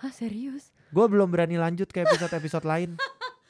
Hah, 0.00 0.10
serius? 0.10 0.74
Gue 0.90 1.06
belum 1.06 1.28
berani 1.30 1.54
lanjut 1.60 1.86
ke 1.86 2.02
episode-episode 2.02 2.66
lain. 2.66 2.98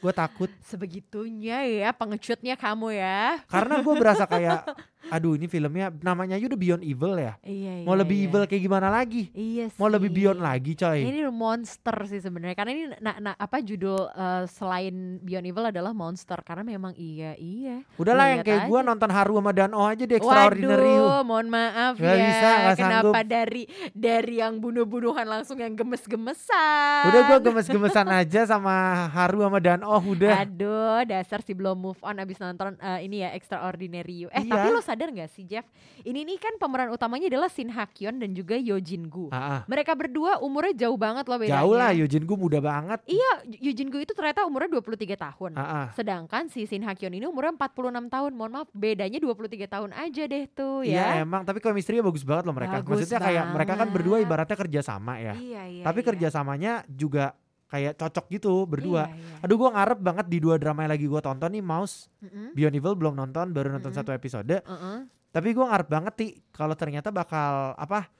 Gue 0.02 0.12
takut. 0.12 0.50
Sebegitunya 0.68 1.64
ya 1.64 1.90
pengecutnya 1.96 2.58
kamu 2.60 3.00
ya. 3.00 3.40
Karena 3.48 3.80
gue 3.80 3.94
berasa 3.96 4.28
kayak, 4.28 4.68
aduh 5.08 5.32
ini 5.34 5.46
filmnya 5.46 5.88
namanya 6.00 6.36
aja 6.36 6.44
udah 6.44 6.60
Beyond 6.60 6.82
Evil 6.82 7.14
ya. 7.16 7.32
Iya, 7.40 7.72
Mau 7.82 7.96
iya, 7.96 8.00
lebih 8.00 8.16
iya. 8.16 8.26
evil 8.26 8.42
kayak 8.44 8.62
gimana 8.62 8.88
lagi? 8.88 9.22
Iya 9.32 9.64
Mau 9.74 9.88
lebih 9.88 10.08
sih. 10.08 10.16
beyond 10.16 10.40
lagi 10.40 10.72
coy. 10.74 11.00
Ini 11.00 11.20
monster 11.30 11.96
sih 12.04 12.20
sebenarnya 12.20 12.52
karena 12.52 12.70
ini 12.70 12.84
nah, 12.98 13.16
nah, 13.18 13.34
apa 13.34 13.58
judul 13.58 13.96
eh, 14.06 14.44
selain 14.46 14.94
Beyond 15.20 15.46
Evil 15.46 15.66
adalah 15.66 15.92
monster 15.92 16.36
karena 16.40 16.62
memang 16.62 16.92
iya 16.94 17.32
iya. 17.34 17.80
Udahlah 17.96 18.26
yang 18.30 18.42
kayak 18.42 18.66
gue 18.66 18.80
nonton 18.82 19.08
Haru 19.08 19.38
sama 19.38 19.50
Dano 19.50 19.80
aja 19.82 20.04
deh 20.04 20.16
Extraordinary. 20.16 20.94
Waduh, 20.94 21.22
mohon 21.22 21.48
maaf 21.48 21.94
Nggak 21.96 22.12
ya. 22.12 22.24
bisa, 22.26 22.48
Kenapa 22.74 23.10
sanggup. 23.14 23.14
dari 23.24 23.62
dari 23.90 24.34
yang 24.36 24.58
bunuh-bunuhan 24.58 25.24
langsung 25.24 25.56
yang 25.56 25.72
gemes-gemesan? 25.74 27.08
Udah 27.08 27.20
gue 27.26 27.38
gemes-gemesan 27.42 28.06
aja 28.20 28.40
sama 28.46 28.74
Haru 29.10 29.42
sama 29.42 29.58
Dano 29.58 29.86
udah. 29.96 30.42
Aduh, 30.42 31.02
dasar 31.04 31.40
si 31.40 31.52
belum 31.52 31.76
move 31.76 32.00
on 32.00 32.18
abis 32.18 32.38
nonton 32.38 32.76
eh, 32.76 33.04
ini 33.04 33.22
ya 33.22 33.32
Extraordinary. 33.32 34.26
Eh 34.28 34.42
Iya. 34.42 34.56
tapi 34.56 34.68
lo 34.70 34.80
sadar 34.90 35.08
nggak 35.14 35.30
sih 35.30 35.46
Jeff? 35.46 35.62
Ini 36.02 36.26
nih 36.26 36.38
kan 36.42 36.58
pemeran 36.58 36.90
utamanya 36.90 37.30
adalah 37.30 37.46
Shin 37.46 37.70
Ha 37.70 37.86
Kyon 37.86 38.18
dan 38.18 38.34
juga 38.34 38.58
Yo 38.58 38.82
Jin 38.82 39.06
Gu. 39.06 39.30
Ah, 39.30 39.38
ah. 39.38 39.60
Mereka 39.70 39.94
berdua 39.94 40.42
umurnya 40.42 40.74
jauh 40.86 40.98
banget 40.98 41.30
loh 41.30 41.38
bedanya. 41.38 41.62
Jauh 41.62 41.74
lah 41.78 41.90
Yojin 41.94 42.26
gue 42.26 42.38
muda 42.38 42.58
banget. 42.58 42.98
Iya, 43.06 43.30
Yo 43.46 43.70
Jin 43.70 43.88
Gu 43.94 44.02
itu 44.02 44.10
ternyata 44.10 44.42
umurnya 44.42 44.82
23 44.82 45.14
tahun. 45.14 45.50
Ah, 45.54 45.62
ah. 45.62 45.86
Sedangkan 45.94 46.50
si 46.50 46.66
Shin 46.66 46.82
Ha 46.82 46.98
Kyon 46.98 47.14
ini 47.14 47.30
umurnya 47.30 47.54
46 47.54 48.10
tahun. 48.10 48.32
Mohon 48.34 48.52
maaf, 48.58 48.68
bedanya 48.74 49.18
23 49.22 49.70
tahun 49.70 49.90
aja 49.94 50.22
deh 50.26 50.44
tuh 50.50 50.82
ya. 50.82 50.90
Iya 50.90 51.06
emang 51.22 51.46
tapi 51.46 51.62
chemistry-nya 51.62 52.02
bagus 52.02 52.26
banget 52.26 52.44
loh 52.50 52.56
mereka. 52.56 52.82
Bagus 52.82 53.06
Maksudnya 53.06 53.20
kayak 53.22 53.44
mereka 53.54 53.72
kan 53.78 53.88
berdua 53.88 54.16
banget. 54.18 54.26
ibaratnya 54.26 54.56
kerja 54.58 54.80
sama 54.82 55.12
ya. 55.22 55.34
Iya, 55.38 55.62
iya. 55.70 55.84
tapi 55.86 56.00
iya. 56.02 56.06
kerjasamanya 56.10 56.72
juga 56.90 57.36
kayak 57.70 57.94
cocok 57.96 58.26
gitu 58.34 58.66
berdua. 58.66 59.06
Iya, 59.06 59.14
iya. 59.14 59.44
Aduh 59.46 59.56
gua 59.56 59.70
ngarep 59.78 59.98
banget 60.02 60.26
di 60.26 60.38
dua 60.42 60.58
drama 60.58 60.82
yang 60.82 60.92
lagi 60.92 61.06
gua 61.06 61.22
tonton 61.22 61.50
nih 61.54 61.62
Mouse 61.62 62.10
Mm-mm, 62.18 62.50
Beyond 62.52 62.74
Evil 62.76 62.94
belum 62.98 63.14
nonton 63.14 63.54
baru 63.54 63.70
nonton 63.70 63.94
Mm-mm. 63.94 64.00
satu 64.02 64.10
episode. 64.10 64.58
mm-mm. 64.66 65.06
Tapi 65.30 65.48
gua 65.54 65.70
ngarep 65.70 65.88
banget 65.88 66.14
ti 66.18 66.26
kalau 66.50 66.74
ternyata 66.74 67.14
bakal 67.14 67.78
apa? 67.78 68.10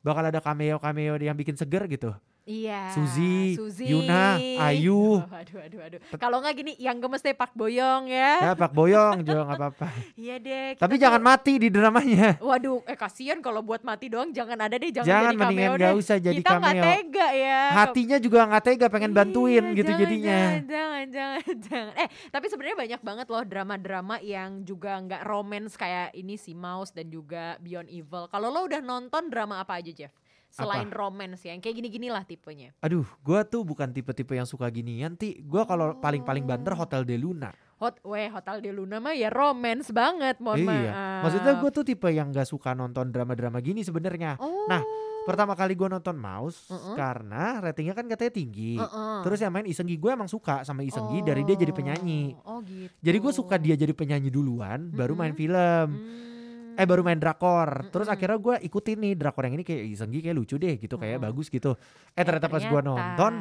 Bakal 0.00 0.30
ada 0.30 0.40
cameo 0.40 0.78
cameo 0.78 1.18
yang 1.18 1.34
bikin 1.34 1.58
seger 1.58 1.84
gitu. 1.90 2.14
Iya. 2.42 2.90
Suzy, 2.90 3.54
Suzy. 3.54 3.86
Yuna, 3.88 4.40
Ayu. 4.58 5.20
Oh, 5.20 5.24
aduh, 5.30 5.60
aduh, 5.60 5.80
aduh. 5.80 6.00
Kalau 6.14 6.40
nggak 6.40 6.54
gini, 6.54 6.72
yang 6.76 6.96
gemes 6.96 7.20
deh 7.20 7.30
Pak 7.30 7.52
Boyong 7.52 8.06
ya. 8.06 8.32
Ya 8.42 8.52
Pak 8.52 8.70
Boyong 8.70 9.20
juga 9.22 9.44
nggak 9.44 9.58
apa-apa. 9.58 9.86
Iya 10.14 10.36
deh. 10.36 10.66
kita 10.72 10.80
Tapi 10.80 10.94
tuh- 10.94 11.02
jangan 11.02 11.22
mati 11.22 11.52
di 11.56 11.68
dramanya. 11.68 12.40
Waduh, 12.40 12.82
eh 12.84 12.94
kasihan 12.94 13.38
kalau 13.38 13.60
buat 13.60 13.80
mati 13.80 14.06
doang 14.06 14.30
jangan 14.30 14.58
ada 14.58 14.74
deh, 14.74 14.90
jangan, 14.90 15.06
Jangan 15.06 15.32
jadi 15.32 15.44
cameo 15.44 15.72
deh. 15.74 15.92
usah 15.94 16.16
jadi 16.18 16.36
Kita 16.36 16.50
nggak 16.52 16.74
cameo. 16.74 16.84
tega 16.86 17.28
ya. 17.32 17.60
Hatinya 17.76 18.16
juga 18.18 18.38
nggak 18.44 18.64
tega 18.64 18.86
pengen 18.88 19.12
bantuin 19.12 19.62
Iya, 19.62 19.76
gitu 19.76 19.86
jangan, 19.86 20.00
jadinya. 20.00 20.38
Jangan, 20.40 20.64
jangan, 20.66 21.06
jangan, 21.10 21.56
jangan. 21.66 21.92
Eh, 21.96 22.08
tapi 22.28 22.46
sebenarnya 22.46 22.76
banyak 22.78 23.00
banget 23.00 23.26
loh 23.28 23.44
drama-drama 23.44 24.14
yang 24.20 24.50
juga 24.62 24.92
nggak 24.98 25.22
romance 25.22 25.74
kayak 25.74 26.12
ini 26.12 26.34
si 26.34 26.52
Mouse 26.52 26.90
dan 26.90 27.06
juga 27.06 27.54
Beyond 27.58 27.88
Evil. 27.88 28.24
Kalau 28.26 28.48
lo 28.48 28.64
udah 28.64 28.80
nonton 28.80 29.28
drama 29.28 29.58
apa 29.58 29.76
aja, 29.76 29.92
Jeff? 29.92 30.12
Selain 30.50 30.90
romance 30.90 31.46
ya, 31.46 31.54
yang 31.54 31.62
kayak 31.62 31.78
gini-gini 31.78 32.10
lah 32.10 32.26
tipenya. 32.26 32.74
Aduh, 32.82 33.06
gua 33.22 33.46
tuh 33.46 33.62
bukan 33.62 33.94
tipe-tipe 33.94 34.34
yang 34.34 34.46
suka 34.46 34.66
ginian, 34.68 35.14
ti. 35.14 35.38
Gua 35.46 35.62
kalau 35.62 35.96
paling-paling 36.02 36.42
banter 36.42 36.74
Hotel 36.74 37.06
de 37.06 37.16
Luna. 37.16 37.54
Hot, 37.80 37.96
weh, 38.04 38.28
Hotel 38.28 38.60
de 38.60 38.70
Luna 38.76 39.00
mah 39.00 39.16
ya 39.16 39.32
romance 39.32 39.88
banget, 39.88 40.36
mohon 40.42 40.60
iya. 40.60 40.68
maaf. 40.68 41.22
Maksudnya 41.24 41.52
gue 41.64 41.70
tuh 41.72 41.84
tipe 41.86 42.12
yang 42.12 42.28
gak 42.28 42.44
suka 42.44 42.76
nonton 42.76 43.08
drama-drama 43.08 43.56
gini 43.64 43.80
sebenarnya. 43.80 44.36
Oh. 44.36 44.68
Nah, 44.68 44.84
Pertama 45.20 45.52
kali 45.52 45.76
gua 45.76 45.92
nonton 45.92 46.16
Mouse 46.16 46.72
Mm-mm. 46.72 46.96
karena 46.96 47.60
ratingnya 47.60 47.92
kan 47.92 48.08
katanya 48.08 48.32
tinggi. 48.32 48.80
Heeh. 48.80 49.20
Terus 49.20 49.38
yang 49.44 49.52
main 49.52 49.68
Isenggi 49.68 50.00
gue 50.00 50.10
emang 50.10 50.26
suka 50.32 50.64
sama 50.64 50.80
Isenggi 50.80 51.20
dari 51.20 51.44
dia 51.44 51.56
jadi 51.60 51.72
penyanyi. 51.76 52.32
Oh 52.48 52.64
gitu. 52.64 52.88
Jadi 53.04 53.16
gue 53.20 53.32
suka 53.32 53.60
dia 53.60 53.76
jadi 53.76 53.92
penyanyi 53.92 54.32
duluan, 54.32 54.88
baru 54.88 55.12
main 55.12 55.36
film. 55.36 55.86
Hmm. 55.92 56.29
Eh 56.74 56.84
baru 56.84 57.00
main 57.00 57.16
drakor. 57.16 57.88
Terus 57.88 58.04
Mm-mm. 58.04 58.14
akhirnya 58.14 58.38
gue 58.38 58.54
ikutin 58.62 58.98
nih 58.98 59.12
drakor 59.14 59.42
yang 59.44 59.54
ini 59.54 59.64
kayak 59.64 59.82
Isenggi 59.88 60.20
kayak 60.20 60.36
lucu 60.36 60.54
deh 60.54 60.74
gitu, 60.74 60.94
kayak 60.94 61.16
Mm. 61.16 61.24
bagus 61.24 61.46
gitu. 61.46 61.74
Eh 62.12 62.22
ternyata 62.22 62.46
pas 62.46 62.60
gue 62.60 62.80
nonton, 62.80 63.32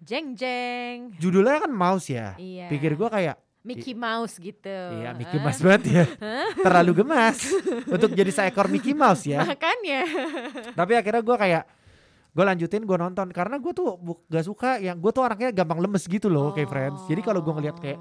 jeng 0.00 0.32
jeng. 0.32 1.12
judulnya 1.16 1.60
kan 1.60 1.70
Mouse 1.70 2.08
ya. 2.08 2.34
Iya. 2.34 2.66
Pikir 2.68 2.94
gue 2.94 3.08
kayak 3.08 3.36
Mickey 3.60 3.92
Mouse 3.92 4.40
gitu. 4.40 4.72
Iya 4.96 5.12
Mickey? 5.12 5.36
Mouse 5.36 5.60
banget 5.60 5.82
ya 5.84 6.04
Terlalu 6.64 7.04
gemas 7.04 7.44
Untuk 7.86 8.16
jadi 8.16 8.32
seekor 8.32 8.72
Mickey 8.72 8.96
Mouse 8.96 9.28
ya 9.28 9.44
Makanya. 9.44 10.00
Tapi 10.72 10.96
akhirnya 10.96 11.20
gue 11.20 11.36
kayak 11.36 11.62
Gue 12.32 12.40
lanjutin 12.40 12.80
gue 12.80 12.96
nonton 12.96 13.28
Karena 13.28 13.60
gue 13.60 13.68
tuh 13.70 14.00
gak 14.24 14.48
suka 14.48 14.80
yang 14.80 14.96
Gue 14.96 15.12
tuh 15.12 15.20
orangnya 15.20 15.52
gampang 15.52 15.76
lemes 15.76 16.08
gitu 16.08 16.32
loh 16.32 16.56
kayak 16.56 16.72
Friends 16.72 17.04
Jadi 17.04 17.20
kalau 17.20 17.44
gue 17.44 17.52
ngeliat 17.52 17.76
kayak 17.76 18.00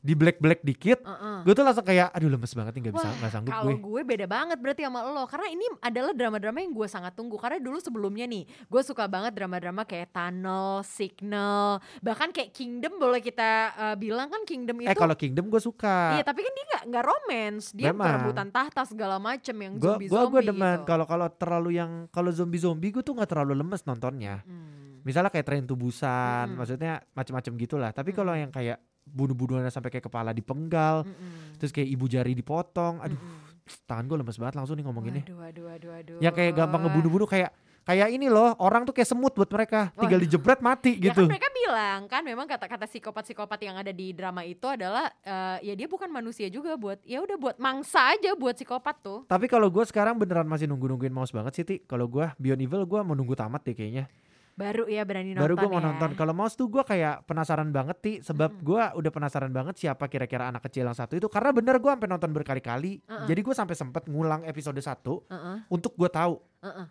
di 0.00 0.16
black-black 0.16 0.64
dikit 0.64 1.04
Heeh. 1.04 1.44
Gue 1.44 1.52
tuh 1.52 1.60
langsung 1.60 1.84
kayak 1.84 2.08
Aduh 2.16 2.32
lemes 2.32 2.52
banget 2.56 2.72
nih 2.72 2.82
gak 2.88 2.94
bisa 2.96 3.08
Wah, 3.08 3.16
gak 3.20 3.32
sanggup 3.36 3.52
Kalau 3.52 3.64
gue 3.68 3.76
gue 3.76 4.02
beda 4.02 4.26
banget 4.26 4.56
berarti 4.56 4.82
sama 4.88 5.00
lo 5.04 5.24
Karena 5.28 5.46
ini 5.52 5.64
adalah 5.84 6.12
drama-drama 6.16 6.58
yang 6.64 6.72
gue 6.72 6.88
sangat 6.88 7.12
tunggu 7.12 7.36
Karena 7.36 7.60
dulu 7.60 7.76
sebelumnya 7.76 8.24
nih 8.24 8.48
Gue 8.64 8.80
suka 8.80 9.04
banget 9.04 9.36
drama-drama 9.36 9.84
kayak 9.84 10.08
Tunnel, 10.08 10.80
Signal 10.82 11.84
Bahkan 12.00 12.32
kayak 12.32 12.50
Kingdom 12.56 12.96
boleh 12.96 13.20
kita 13.20 13.50
eh, 13.76 13.96
bilang 14.00 14.32
kan 14.32 14.40
Kingdom 14.48 14.80
itu 14.80 14.88
Eh 14.88 14.96
kalau 14.96 15.12
Kingdom 15.12 15.52
gue 15.52 15.60
suka 15.60 16.16
Iya 16.16 16.24
tapi 16.24 16.40
kan 16.42 16.52
dia 16.56 16.64
gak, 16.64 16.82
nggak 16.88 17.04
romance 17.04 17.64
Dia 17.76 17.92
Memang. 17.92 18.06
perebutan 18.08 18.48
tahta 18.48 18.82
segala 18.88 19.20
macem 19.20 19.52
yang 19.52 19.76
Gue 19.76 19.84
zombie-zombie 19.84 20.32
gue 20.32 20.40
gue 20.40 20.42
demen 20.48 20.78
gitu. 20.80 20.88
kalau 20.88 21.04
kalau 21.04 21.28
terlalu 21.28 21.70
yang 21.76 22.08
kalau 22.08 22.30
zombie 22.32 22.56
zombie 22.56 22.88
gue 22.88 23.04
tuh 23.04 23.12
nggak 23.12 23.28
terlalu 23.28 23.52
lemes 23.58 23.84
nontonnya. 23.84 24.40
Hmm. 24.46 25.02
Misalnya 25.02 25.32
kayak 25.32 25.46
Train 25.48 25.64
to 25.64 25.74
Busan, 25.74 26.52
Mm-mm. 26.52 26.58
maksudnya 26.60 27.00
macam-macam 27.16 27.52
gitulah. 27.56 27.90
Tapi 27.90 28.10
kalau 28.12 28.32
Mm-mm. 28.36 28.42
yang 28.44 28.50
kayak 28.52 28.78
bunuh-bunuhannya 29.10 29.68
sampai 29.68 29.90
kayak 29.90 30.06
kepala 30.06 30.30
dipenggal, 30.30 31.02
Mm-mm. 31.04 31.58
terus 31.58 31.70
kayak 31.70 31.90
ibu 31.90 32.06
jari 32.06 32.32
dipotong, 32.32 33.02
aduh 33.02 33.18
Mm-mm. 33.18 33.84
tangan 33.86 34.06
gue 34.06 34.16
lemes 34.18 34.38
banget 34.38 34.54
langsung 34.58 34.74
nih 34.78 34.84
ngomonginnya. 34.86 35.24
Waduh, 35.30 35.64
waduh. 35.68 36.18
Yang 36.22 36.34
kayak 36.38 36.52
gampang 36.56 36.80
ngebunuh-bunuh 36.86 37.28
kayak 37.28 37.50
kayak 37.80 38.12
ini 38.12 38.28
loh 38.30 38.54
orang 38.60 38.84
tuh 38.86 38.94
kayak 38.94 39.08
semut 39.08 39.32
buat 39.34 39.50
mereka, 39.50 39.90
tinggal 39.98 40.20
Waduh. 40.20 40.26
dijebret 40.28 40.60
mati 40.62 40.94
Ya 41.00 41.10
gitu. 41.10 41.26
kan 41.26 41.32
mereka 41.32 41.48
bilang 41.50 42.00
kan 42.06 42.22
memang 42.22 42.46
kata-kata 42.46 42.84
psikopat-psikopat 42.86 43.58
yang 43.62 43.76
ada 43.80 43.90
di 43.90 44.12
drama 44.14 44.44
itu 44.46 44.66
adalah 44.68 45.10
eh, 45.22 45.70
ya 45.70 45.74
dia 45.74 45.88
bukan 45.88 46.10
manusia 46.12 46.46
juga 46.52 46.76
buat 46.76 47.00
ya 47.02 47.18
udah 47.24 47.36
buat 47.40 47.56
mangsa 47.58 48.14
aja 48.14 48.36
buat 48.36 48.54
psikopat 48.54 49.00
tuh. 49.02 49.24
Tapi 49.26 49.46
kalau 49.48 49.70
gue 49.72 49.82
sekarang 49.86 50.18
beneran 50.18 50.46
masih 50.46 50.68
nunggu-nungguin 50.68 51.10
mouse 51.10 51.32
banget 51.34 51.52
sih, 51.56 51.64
Ti. 51.66 51.76
Kalau 51.88 52.06
gue 52.06 52.26
Beyond 52.36 52.62
Evil 52.62 52.82
gue 52.86 53.00
mau 53.00 53.14
nunggu 53.16 53.34
tamat 53.34 53.64
deh 53.64 53.74
kayaknya. 53.74 54.06
Baru 54.54 54.84
ya 54.86 55.02
berani 55.02 55.32
nonton 55.32 55.44
Baru 55.46 55.54
gue 55.56 55.68
mau 55.68 55.80
ya. 55.80 55.86
nonton. 55.90 56.10
Kalau 56.14 56.32
mouse 56.32 56.54
tuh 56.54 56.68
gue 56.68 56.82
kayak 56.82 57.24
penasaran 57.24 57.70
banget, 57.70 57.96
Ti. 57.98 58.12
Sebab 58.22 58.50
Mm-mm. 58.54 58.66
gue 58.66 58.82
udah 59.00 59.10
penasaran 59.10 59.48
banget 59.48 59.74
siapa 59.78 60.04
kira-kira 60.06 60.48
anak 60.48 60.66
kecil 60.66 60.84
yang 60.84 60.94
satu 60.94 61.16
itu. 61.16 61.26
Karena 61.26 61.50
bener 61.50 61.80
gue 61.80 61.88
sampai 61.88 62.08
nonton 62.08 62.30
berkali-kali. 62.30 63.00
Uh-uh. 63.04 63.24
Jadi 63.24 63.40
gue 63.40 63.54
sampai 63.54 63.74
sempet 63.74 64.04
ngulang 64.06 64.44
episode 64.44 64.76
satu 64.78 65.24
Heeh, 65.26 65.64
untuk 65.68 65.96
gue 65.96 66.08
tahu. 66.08 66.36
heeh. 66.60 66.86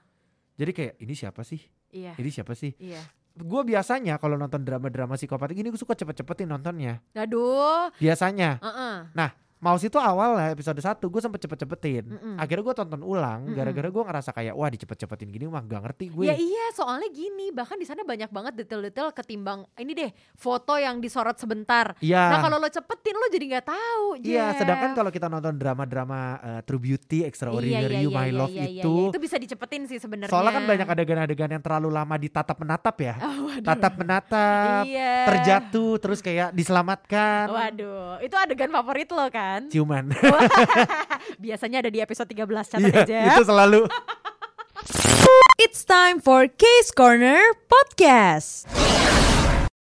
Jadi 0.59 0.71
kayak 0.75 0.93
ini 0.99 1.13
siapa 1.15 1.41
sih? 1.41 1.61
Iya, 1.89 2.13
Ini 2.19 2.29
siapa 2.29 2.53
sih? 2.53 2.75
iya. 2.77 2.99
Gue 3.33 3.63
biasanya 3.63 4.19
kalau 4.19 4.35
nonton 4.35 4.67
drama-drama 4.67 5.15
psikopat 5.15 5.55
gini 5.55 5.71
gue 5.71 5.79
suka 5.79 5.95
cepet-cepetin 5.95 6.51
nontonnya. 6.51 6.99
Aduh. 7.15 7.87
Biasanya. 7.95 8.59
Heeh. 8.59 8.95
Mouse 9.59 9.83
itu 9.83 9.99
awal 9.99 10.39
lah 10.39 10.47
episode 10.49 10.79
1 10.79 10.87
gue 10.95 11.19
sempet 11.19 11.43
cepet-cepetin. 11.43 12.03
Mm-mm. 12.07 12.35
Akhirnya 12.39 12.63
gue 12.63 12.75
tonton 12.77 13.01
ulang 13.01 13.51
gara-gara 13.51 13.85
gue 13.85 14.03
ngerasa 14.07 14.31
kayak 14.31 14.55
wah 14.55 14.71
dicepet-cepetin 14.71 15.27
gini 15.27 15.45
mah 15.45 15.59
gak 15.61 15.83
ngerti 15.83 16.05
gue. 16.07 16.25
Ya 16.25 16.35
iya, 16.35 16.71
soalnya 16.71 17.11
gini, 17.11 17.51
bahkan 17.51 17.75
di 17.75 17.83
sana 17.83 18.01
banyak 18.01 18.31
banget 18.31 18.55
detail-detail 18.55 19.11
ketimbang 19.11 19.67
ini 19.75 19.91
deh, 19.91 20.09
foto 20.33 20.73
yang 20.73 20.97
disorot 20.97 21.35
sebentar. 21.35 21.91
Iya. 21.99 22.31
Nah, 22.31 22.39
kalau 22.39 22.55
lo 22.55 22.71
cepetin 22.71 23.11
lo 23.13 23.27
jadi 23.27 23.45
nggak 23.51 23.67
tahu, 23.67 24.05
Iya, 24.19 24.55
sedangkan 24.55 24.95
kalau 24.95 25.11
kita 25.11 25.27
nonton 25.27 25.53
drama-drama 25.53 26.19
eh, 26.39 26.61
True 26.63 26.79
Beauty, 26.79 27.27
Extraordinary 27.27 27.99
Iya, 27.99 28.03
You, 28.03 28.09
My 28.09 28.31
Love 28.31 28.55
iya, 28.55 28.63
iya, 28.63 28.79
itu, 28.79 28.93
iya. 28.95 29.09
itu 29.11 29.19
bisa 29.19 29.35
dicepetin 29.35 29.81
sih 29.85 29.99
sebenarnya. 29.99 30.31
soalnya 30.31 30.55
kan 30.55 30.63
banyak 30.63 30.87
adegan-adegan 30.87 31.49
yang 31.51 31.59
terlalu 31.59 31.91
lama 31.91 32.15
ditatap 32.15 32.55
menatap 32.55 32.95
ya, 32.95 33.15
Oh, 33.27 33.51
waduh. 33.51 33.67
tatap 33.67 33.93
menatap, 33.99 34.83
Iya. 34.87 35.13
terjatuh, 35.27 35.93
terus 35.99 36.23
kayak 36.23 36.55
diselamatkan, 36.55 37.51
Waduh, 37.51 38.23
itu 38.23 38.35
adegan 38.39 38.71
favorit 38.71 39.11
lo 39.11 39.27
kan? 39.27 39.48
Ciuman. 39.69 40.13
Biasanya 41.43 41.81
ada 41.81 41.89
di 41.89 41.99
episode 41.99 42.29
13 42.29 42.45
catat 42.45 42.79
Iya, 42.85 43.01
aja. 43.05 43.19
itu 43.33 43.43
selalu. 43.43 43.81
It's 45.59 45.83
time 45.83 46.21
for 46.21 46.47
Case 46.47 46.93
Corner 46.93 47.41
Podcast. 47.65 48.69